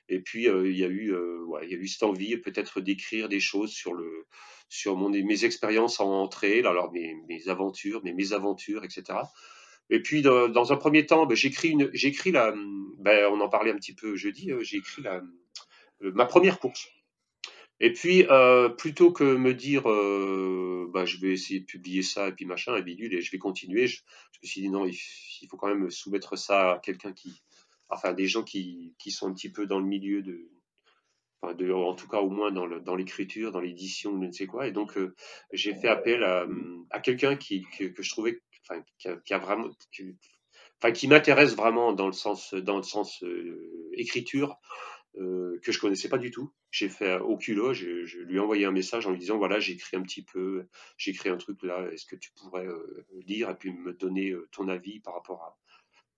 [0.09, 3.29] Et puis il y a eu, ouais, il y a eu cette envie peut-être d'écrire
[3.29, 4.27] des choses sur le,
[4.69, 9.19] sur mon, mes expériences en entrée, alors mes, mes aventures, mes mésaventures, etc.
[9.91, 12.53] Et puis, dans, un premier temps, ben, j'écris la,
[12.99, 15.20] ben, on en parlait un petit peu jeudi, euh, j'ai écrit euh,
[16.01, 16.89] ma première course.
[17.78, 22.28] Et puis, euh, plutôt que me dire, euh, bah, je vais essayer de publier ça
[22.28, 24.01] et puis machin, et bidule, et je vais continuer, je,
[24.43, 24.97] me suis dit non, il,
[25.49, 27.43] faut quand même soumettre ça à quelqu'un qui,
[27.91, 30.49] enfin, des gens qui, sont un petit peu dans le milieu de,
[31.43, 34.66] en tout cas au moins dans, l'écriture, dans l'édition, je ne sais quoi.
[34.66, 34.99] Et donc,
[35.53, 38.41] j'ai fait appel à, quelqu'un que, je trouvais,
[40.93, 43.25] qui m'intéresse vraiment dans le sens, sens
[43.95, 44.59] écriture
[45.19, 46.53] euh, que je connaissais pas du tout.
[46.71, 49.73] J'ai fait au culot, je, lui ai envoyé un message en lui disant voilà, j'ai
[49.73, 50.67] écrit un petit peu,
[50.99, 54.33] j'ai écrit un truc là, est-ce que tu pourrais euh, lire et puis me donner
[54.33, 55.57] euh, ton avis par rapport à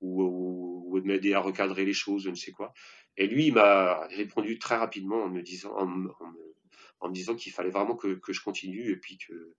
[0.00, 2.72] ou, ou, m'aider à recadrer les choses, je ne sais quoi.
[3.16, 7.70] Et lui, il m'a répondu très rapidement en me disant en, me disant qu'il fallait
[7.70, 9.54] vraiment que, que, je continue et puis que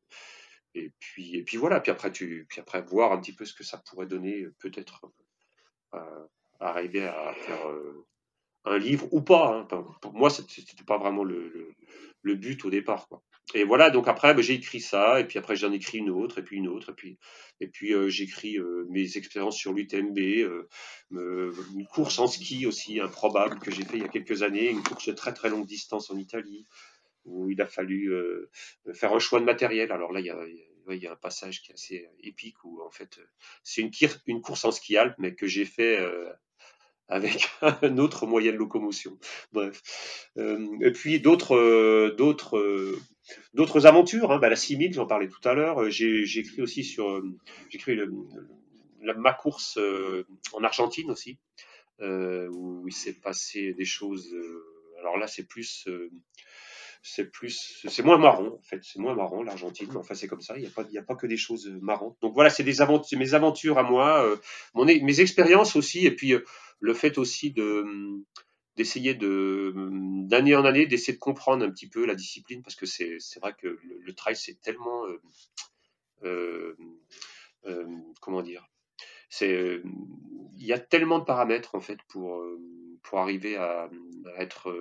[0.76, 1.80] et puis et puis voilà.
[1.80, 5.11] Puis après tu puis après voir un petit peu ce que ça pourrait donner peut-être
[5.93, 6.28] euh,
[6.59, 7.65] arriver à faire
[8.65, 9.67] un livre ou pas.
[9.72, 9.86] Hein.
[10.01, 11.76] pour moi, c'était pas vraiment le,
[12.24, 13.07] but au départ.
[13.07, 13.24] Quoi.
[13.55, 16.39] Et voilà, donc après, ben, j'ai écrit ça, et puis après, j'en écris une autre,
[16.39, 17.17] et puis une autre, et puis,
[17.59, 20.67] et puis euh, j'écris euh, mes expériences sur l'UTMB, euh,
[21.11, 24.84] une course en ski aussi improbable que j'ai fait il y a quelques années, une
[24.84, 26.67] course de très très longue distance en Italie,
[27.26, 28.11] où il a fallu
[28.93, 29.91] faire un choix de matériel.
[29.91, 33.20] Alors là, il y a, un passage qui est assez épique où en fait
[33.63, 33.82] c'est
[34.26, 35.99] une, course en ski alpe mais que j'ai fait
[37.09, 39.17] avec un autre moyen de locomotion.
[39.51, 40.30] Bref.
[40.38, 44.32] Euh, et puis d'autres euh, d'autres euh, aventures.
[44.32, 44.39] Hein.
[44.39, 45.89] Bah, la 6000, j'en parlais tout à l'heure.
[45.89, 47.22] J'ai écrit aussi sur
[47.70, 47.97] j'ai écrit
[49.01, 49.80] ma course
[50.53, 51.39] en Argentine aussi,
[51.99, 54.34] où il s'est passé des choses.
[54.99, 55.88] alors là, c'est plus
[57.02, 59.89] c'est plus, c'est moins marrant en fait, c'est moins marrant l'Argentine.
[59.95, 60.58] Enfin, c'est comme ça.
[60.58, 62.18] Il n'y a pas, il a pas que des choses marrantes.
[62.22, 64.38] Donc voilà, c'est des aventures, mes aventures à moi,
[64.74, 66.34] mon, mes expériences aussi, et puis
[66.80, 67.86] le fait aussi de
[68.80, 69.74] d'essayer de
[70.28, 73.54] d'année en année d'essayer de comprendre un petit peu la discipline parce que c'est vrai
[73.62, 75.22] que le, trail c'est tellement euh,
[76.24, 76.78] euh,
[77.66, 77.86] euh,
[78.22, 78.66] comment dire
[79.30, 79.82] c'est
[80.58, 82.41] il y a tellement de paramètres en fait pour
[83.04, 83.89] pour arriver à,
[84.38, 84.74] à être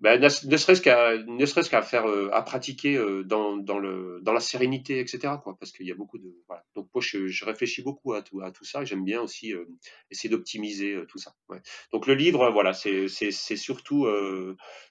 [0.00, 4.20] ben, ne, serait-ce qu'à ne serait-ce qu'à faire euh, à pratiquer euh, dans, dans, le
[4.22, 6.64] dans la sérénité etc quoi parce qu'il y a beaucoup de voilà.
[6.74, 9.64] donc moi je, je, réfléchis beaucoup à tout à tout ça j'aime bien aussi euh,
[10.10, 11.60] essayer d'optimiser tout ça ouais.
[11.92, 14.06] donc le livre voilà c'est c'est c'est surtout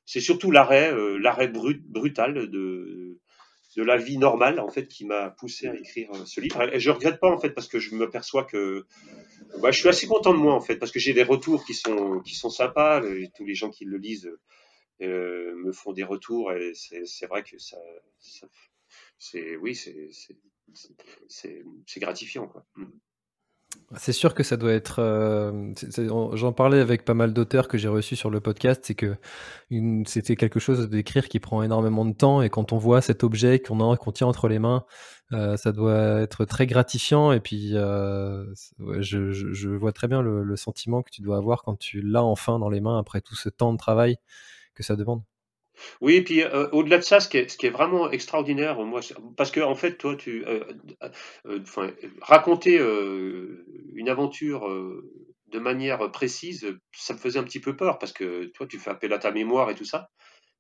[0.06, 3.20] c'est surtout l'arrêt l'arrêt brut, brutal de
[3.78, 6.90] de la vie normale en fait qui m'a poussé à écrire ce livre et je
[6.90, 8.86] regrette pas en fait parce que je me perçois que
[9.62, 11.74] bah, je suis assez content de moi en fait parce que j'ai des retours qui
[11.74, 13.02] sont qui sont sympas
[13.36, 14.40] tous les gens qui le lisent euh,
[15.00, 17.78] me font des retours et c'est vrai que ça,
[19.18, 22.66] c'est oui, c'est gratifiant quoi.
[22.76, 22.86] Mm.
[23.98, 25.00] C'est sûr que ça doit être.
[25.00, 25.74] Euh,
[26.34, 29.16] j'en parlais avec pas mal d'auteurs que j'ai reçus sur le podcast, c'est que
[30.06, 33.60] c'était quelque chose d'écrire qui prend énormément de temps et quand on voit cet objet
[33.60, 34.86] qu'on qu'on tient entre les mains,
[35.34, 41.12] euh, ça doit être très gratifiant et puis je, vois très bien le, sentiment que
[41.12, 43.78] tu dois avoir quand tu l'as enfin dans les mains après tout ce temps de
[43.78, 44.18] travail
[44.76, 45.24] que ça demande.
[46.02, 49.02] Oui, et puis euh, au-delà de ça, ce qui est, vraiment extraordinaire, moi,
[49.38, 50.64] parce que en fait, toi, tu euh,
[51.46, 54.70] euh, raconter une aventure
[55.48, 58.92] de manière précise, ça me faisait un petit peu peur parce que toi, tu fais
[58.92, 60.10] appel à ta mémoire et tout ça.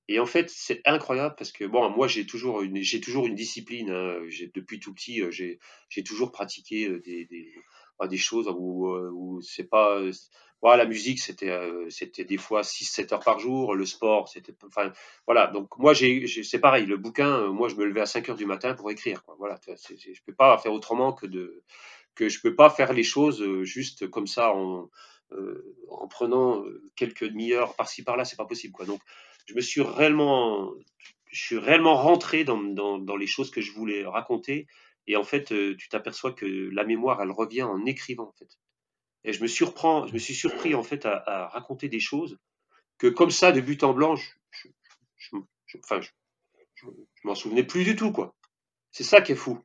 [0.07, 3.89] Et en fait, c'est incroyable parce que bon, moi, j'ai toujours une, discipline.
[3.89, 4.19] Hein,
[4.53, 5.59] depuis tout petit, j'ai,
[6.03, 7.53] toujours pratiqué des, des,
[8.07, 10.01] des choses où, où c'est pas
[10.77, 13.75] la musique, c'était euh, c'était des fois 6-7 heures par jour.
[13.75, 14.53] Le sport, c'était.
[14.65, 14.91] Enfin,
[15.27, 15.47] voilà.
[15.47, 16.85] Donc, moi, j'ai, c'est pareil.
[16.85, 19.23] Le bouquin, euh, moi, je me levais à 5 heures du matin pour écrire.
[19.23, 19.35] Quoi.
[19.37, 19.59] Voilà.
[19.67, 21.63] je peux pas faire autrement que de.
[22.15, 24.89] que je peux pas faire les choses euh, juste comme ça en,
[25.89, 26.63] en prenant
[26.95, 28.25] quelques demi-heures par-ci par-là.
[28.25, 28.73] C'est pas possible.
[28.73, 28.85] Quoi.
[28.85, 29.01] Donc,
[29.47, 30.73] je me suis réellement.
[31.31, 34.67] Je suis réellement rentré dans, dans, dans les choses que je voulais raconter.
[35.07, 38.57] Et en fait, tu t'aperçois que la mémoire, elle revient en écrivant, en fait.
[39.25, 42.37] Et je me, surprends, je me suis surpris en fait à, raconter des choses
[42.99, 44.29] que comme ça, de but en blanc, je,
[45.17, 45.35] je,
[47.23, 48.11] m'en souvenais plus du tout.
[48.11, 48.35] quoi.
[48.91, 49.59] C'est ça qui est fou.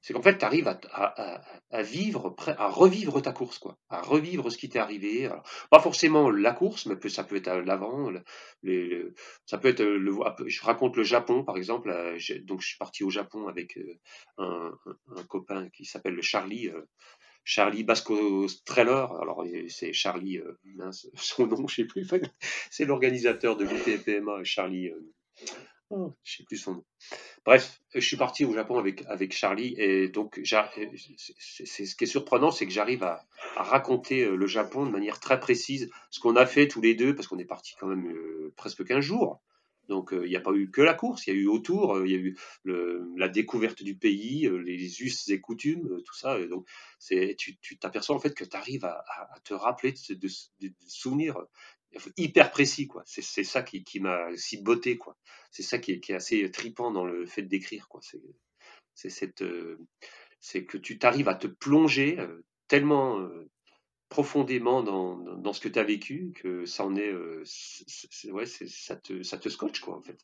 [0.00, 4.58] C'est qu'en fait, tu arrives à, vivre, à revivre ta course, quoi, à revivre ce
[4.58, 5.30] qui t'est arrivé.
[5.70, 8.10] pas forcément la course, mais ça peut être l'avant.
[9.46, 10.12] Ça peut être le.
[10.46, 11.90] Je raconte le Japon, par exemple.
[11.90, 14.00] Euh, donc, je suis parti au Japon avec euh,
[14.38, 14.72] un,
[15.16, 16.68] un copain qui s'appelle Charlie.
[17.42, 20.58] Euh, Charlie Basco Streller, alors c'est Charlie, euh,
[21.16, 22.06] son nom, je sais plus,
[22.70, 25.12] c'est l'organisateur de l'UTPMA, Charlie, euh,
[25.90, 26.84] oh, sais plus son nom.
[27.44, 32.06] Bref, je suis parti au Japon avec, avec Charlie et donc c'est ce qui est
[32.06, 33.26] surprenant, c'est que j'arrive à,
[33.56, 37.14] raconter euh, le Japon de manière très précise, ce qu'on a fait tous les deux,
[37.14, 38.14] parce qu'on est parti quand même
[38.56, 39.40] presque 15 jours.
[39.92, 42.10] Donc il n'y a pas eu que la course, il y a eu autour, il
[42.10, 42.34] y a eu
[42.64, 46.40] la découverte du pays, les us et coutumes, tout ça.
[46.40, 46.66] Et donc
[47.36, 49.04] tu t'aperçois en fait que tu arrives à,
[49.44, 50.28] te rappeler de,
[50.86, 51.36] souvenirs
[52.16, 55.14] hyper précis c'est ça qui, m'a si botté quoi.
[55.50, 57.86] C'est ça qui est, qui est, assez tripant dans le fait d'écrire
[58.94, 62.16] c'est que tu t'arrives à te plonger
[62.66, 63.28] tellement
[64.12, 67.12] profondément dans, ce que tu as vécu que ça en est,
[68.30, 70.18] ouais, ça te ça scotche quoi en fait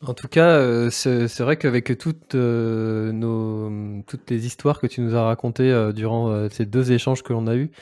[0.00, 5.00] en tout cas, euh, c'est vrai qu'avec toutes, euh, nos, toutes les histoires que tu
[5.00, 7.72] nous as racontées euh, durant ces deux échanges que l'on a eus,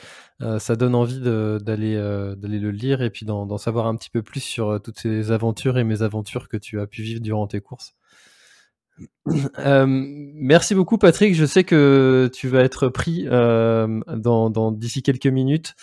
[0.59, 4.81] ça donne envie d'aller le lire et puis d'en savoir un petit peu plus sur
[4.81, 7.96] toutes ces aventures et mes aventures que tu as pu vivre durant tes courses.
[9.59, 11.35] Euh, merci beaucoup Patrick.
[11.35, 15.75] Je sais que tu vas être pris euh, dans, d'ici quelques minutes.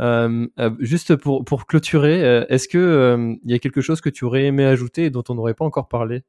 [0.00, 0.48] Euh,
[0.78, 4.64] juste pour, pour clôturer, est-ce que il y a quelque chose que tu aurais aimé
[4.64, 6.22] ajouter et dont on n'aurait pas encore parlé?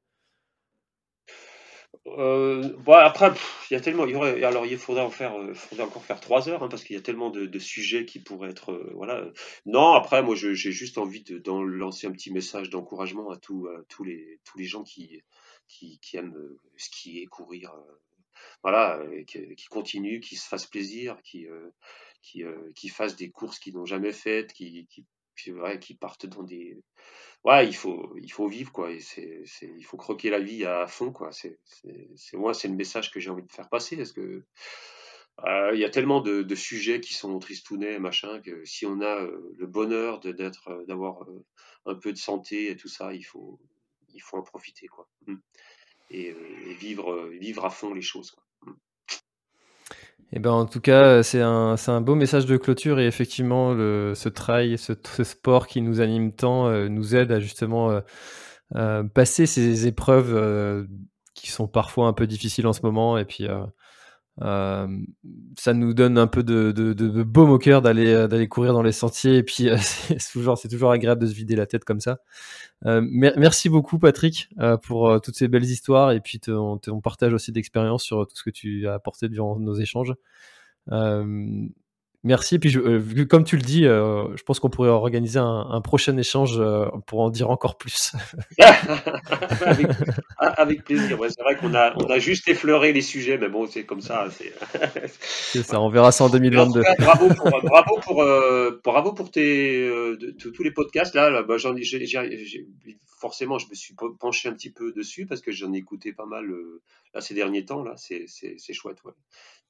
[2.05, 3.31] Bon, après,
[3.71, 6.99] il y a tellement, alors il faudrait encore faire trois heures hein, parce qu'il y
[6.99, 9.25] a tellement de, sujets qui pourraient être, voilà.
[9.65, 13.67] Non, après, moi, j'ai juste envie de, lancer un petit message d'encouragement à tous
[14.03, 15.23] les tous les gens qui
[15.67, 18.01] qui, qui aiment euh, skier, courir, euh,
[18.61, 21.69] voilà, qui, qui continue, qui se fasse plaisir, qui, euh,
[22.21, 22.43] qui,
[22.75, 25.05] qui fasse des courses qu'ils n'ont jamais faites, qui, qui,
[25.35, 26.77] qui partent dans des.
[27.43, 28.91] Ouais, il faut, il faut vivre, quoi.
[28.91, 31.31] Et c'est, il faut croquer la vie à fond, quoi.
[31.31, 31.59] C'est,
[32.33, 33.97] moi, c'est le message que j'ai envie de faire passer.
[33.97, 34.45] Parce que
[35.73, 39.67] il y a tellement de, sujets qui sont tristounets, machin, que si on a le
[39.67, 40.21] bonheur
[40.87, 41.25] d'avoir
[41.85, 43.59] un peu de santé et tout ça, il faut,
[44.13, 45.07] il faut en profiter, quoi.
[45.27, 45.35] Mmh.
[46.11, 46.35] Et,
[46.79, 48.31] vivre, vivre à fond les choses.
[48.31, 48.43] Quoi.
[48.61, 48.75] Mmh.
[50.35, 54.29] Eh ben, en tout cas, c'est un, beau message de clôture et effectivement, le, ce
[54.29, 58.01] trail, ce, sport qui nous anime tant, euh, nous aide à justement euh,
[58.75, 60.87] euh, passer ces épreuves
[61.35, 63.47] qui sont parfois un peu difficiles en ce moment et puis
[64.41, 64.87] euh,
[65.55, 68.73] ça nous donne un peu de, de, de baume au cœur d'aller euh, d'aller courir
[68.73, 71.67] dans les sentiers et puis euh, c'est toujours c'est toujours agréable de se vider la
[71.67, 72.17] tête comme ça.
[72.83, 74.49] merci beaucoup Patrick
[74.81, 78.43] pour toutes ces belles histoires et puis ton, ton partage aussi d'expérience sur tout ce
[78.43, 80.13] que tu as apporté durant nos échanges.
[82.25, 82.55] Merci.
[82.55, 86.15] Et puis, euh, comme tu le dis, euh, je pense qu'on pourrait organiser un, prochain
[86.15, 88.13] échange euh, pour en dire encore plus.
[90.39, 91.19] avec, plaisir.
[91.27, 94.27] c'est vrai qu'on a, on a juste effleuré les sujets, mais bon, c'est comme ça.
[94.31, 95.81] C'est ça.
[95.81, 96.81] On verra ça en 2022.
[96.99, 98.25] bravo pour, bravo pour,
[98.85, 99.91] bravo pour tes,
[100.37, 101.15] tous les podcasts.
[101.15, 101.57] Là, bah,
[103.19, 106.25] forcément, je me suis penché un petit peu dessus parce que j'en ai écouté pas
[106.25, 106.45] mal
[107.13, 107.83] là, ces derniers temps.
[107.83, 108.27] Là, c'est,
[108.71, 108.99] chouette.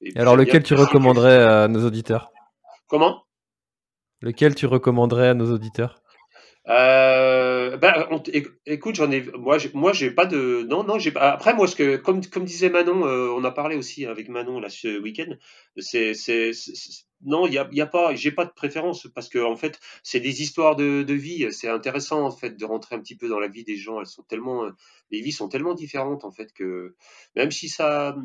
[0.00, 2.30] Et alors, lequel tu recommanderais à nos auditeurs?
[2.86, 3.24] Comment?
[4.20, 6.02] Lequel tu recommanderais à nos auditeurs?
[6.66, 8.06] Euh, ben,
[8.64, 11.32] écoute, j'en ai, moi, j'ai, moi, j'ai pas de, non, non, j'ai pas.
[11.32, 14.60] Après, moi, ce que, comme, comme disait Manon, euh, on a parlé aussi avec Manon
[14.60, 15.34] là ce week-end.
[15.76, 16.52] C'est, c'est,
[17.24, 19.80] non, il y a, y a, pas, j'ai pas de préférence parce que en fait,
[20.02, 21.46] c'est des histoires de, vie.
[21.52, 24.00] C'est intéressant en fait de rentrer un petit peu dans la vie des gens.
[24.00, 24.64] Elles sont tellement,
[25.10, 26.94] les vies sont tellement différentes en fait que
[27.36, 28.16] même si ça,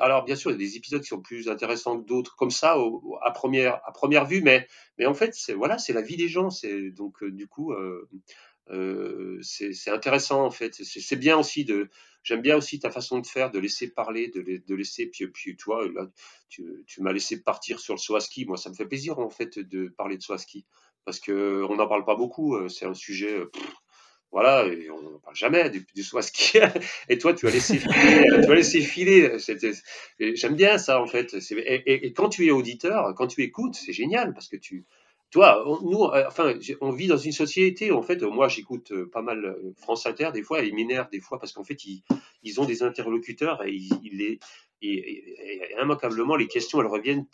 [0.00, 2.50] alors bien sûr, il y a des épisodes qui sont plus intéressants que d'autres comme
[2.50, 2.76] ça
[3.22, 4.66] à première, à première vue, mais,
[4.98, 6.50] mais en fait, c'est voilà, c'est la vie des gens.
[6.50, 7.72] C'est donc euh, du coup.
[7.72, 8.08] Euh,
[8.70, 10.74] euh, c'est intéressant en fait.
[10.74, 11.88] C'est bien aussi de.
[12.22, 15.06] J'aime bien aussi ta façon de faire, de laisser parler, de, laisser.
[15.06, 16.08] Puis, puis toi, là,
[16.48, 18.44] tu, tu m'as laissé partir sur le Swaski.
[18.44, 20.66] Moi, ça me fait plaisir en fait de parler de Swaski
[21.04, 22.56] parce que on n'en parle pas beaucoup.
[22.56, 23.38] Euh, c'est un sujet.
[23.38, 23.50] Euh,
[24.30, 26.58] voilà, et on n'en parle jamais du, du Swaski.
[27.08, 28.52] et toi, tu as laissé filer.
[28.60, 29.38] tu filer.
[30.34, 31.34] J'aime bien ça en fait.
[31.50, 34.84] Et, quand tu es auditeur, quand tu écoutes, c'est génial parce que tu
[35.30, 39.20] toi, nous, euh, enfin, on vit dans une société, en fait, moi j'écoute euh, pas
[39.20, 42.64] mal euh, France Inter des fois, et m'énervent des fois parce qu'en fait, ils, ont
[42.64, 44.38] des interlocuteurs et, ils,
[44.80, 47.26] et, immanquablement, les questions, elles reviennent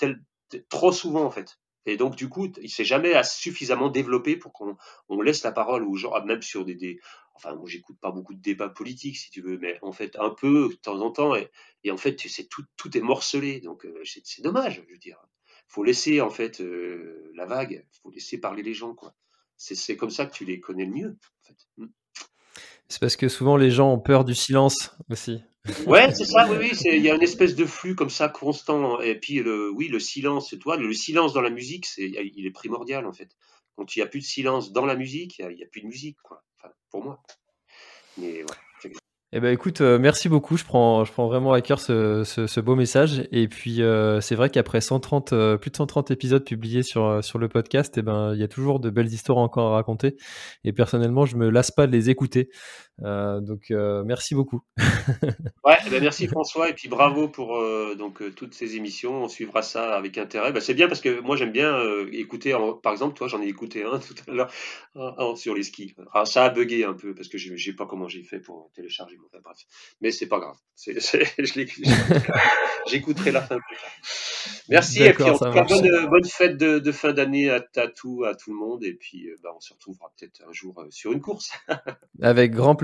[0.68, 1.58] trop souvent, en fait.
[1.86, 4.76] Et donc, du coup, il s'est jamais suffisamment développé pour qu'on
[5.08, 6.98] on laisse la parole aux gens, même sur des,
[7.34, 10.30] enfin, moi, j'écoute pas beaucoup de débats politiques, si tu veux, mais en fait, un
[10.30, 11.48] peu, de temps en temps, et,
[11.84, 15.18] et en fait, c'est tout, tout est morcelé, donc c'est dommage, je veux dire
[15.68, 19.14] faut laisser en fait euh, la vague, faut laisser parler les gens quoi.
[19.56, 21.16] C'est comme ça que tu les connais le mieux.
[21.42, 21.56] En fait.
[21.78, 21.86] Mm.
[22.88, 25.42] C'est parce que souvent les gens ont peur du silence aussi.
[25.86, 26.46] Ouais, c'est ça.
[26.50, 26.78] Oui, oui.
[26.84, 29.00] Il y a une espèce de flux comme ça constant.
[29.00, 30.54] Et puis le, oui, le silence.
[30.60, 33.34] Toi, le silence dans la musique, c'est, il est primordial en fait.
[33.74, 35.86] Quand il n'y a plus de silence dans la musique, il n'y a, plus de
[35.86, 36.44] musique quoi.
[36.58, 37.22] Enfin, pour moi.
[38.18, 38.44] Mais
[39.36, 40.56] Eh ben écoute, euh, merci beaucoup.
[40.56, 43.26] Je prends, je prends vraiment à cœur ce, ce, beau message.
[43.32, 47.40] Et puis euh, c'est vrai qu'après 130, euh, plus de 130 épisodes publiés sur sur
[47.40, 50.16] le podcast, eh ben il y a toujours de belles histoires encore à raconter.
[50.62, 52.48] Et personnellement, je me lasse pas de les écouter.
[53.02, 54.62] Euh, donc euh, merci beaucoup.
[55.64, 59.24] ouais, ben merci François et puis bravo pour euh, donc toutes ces émissions.
[59.24, 60.52] On suivra ça avec intérêt.
[60.52, 61.76] Bah, c'est bien parce que moi j'aime bien
[62.12, 62.56] écouter.
[62.82, 64.52] par exemple, toi j'en ai écouté un tout à l'heure
[65.36, 65.96] sur les skis.
[66.12, 68.70] Ah, ça a bugué un peu parce que je sais pas comment j'ai fait pour
[68.74, 69.18] télécharger.
[69.26, 69.58] Enfin, bref,
[70.00, 70.56] mais c'est pas grave.
[72.86, 73.90] J'écouterai la fin plus tard.
[74.68, 77.88] Merci et puis en tout cas, bonne, bonne, fête de, de fin d'année à, à,
[77.88, 81.12] tout à tout le monde et puis bah, on se retrouvera peut-être un jour sur
[81.12, 81.52] une course.
[82.22, 82.83] avec grand plaisir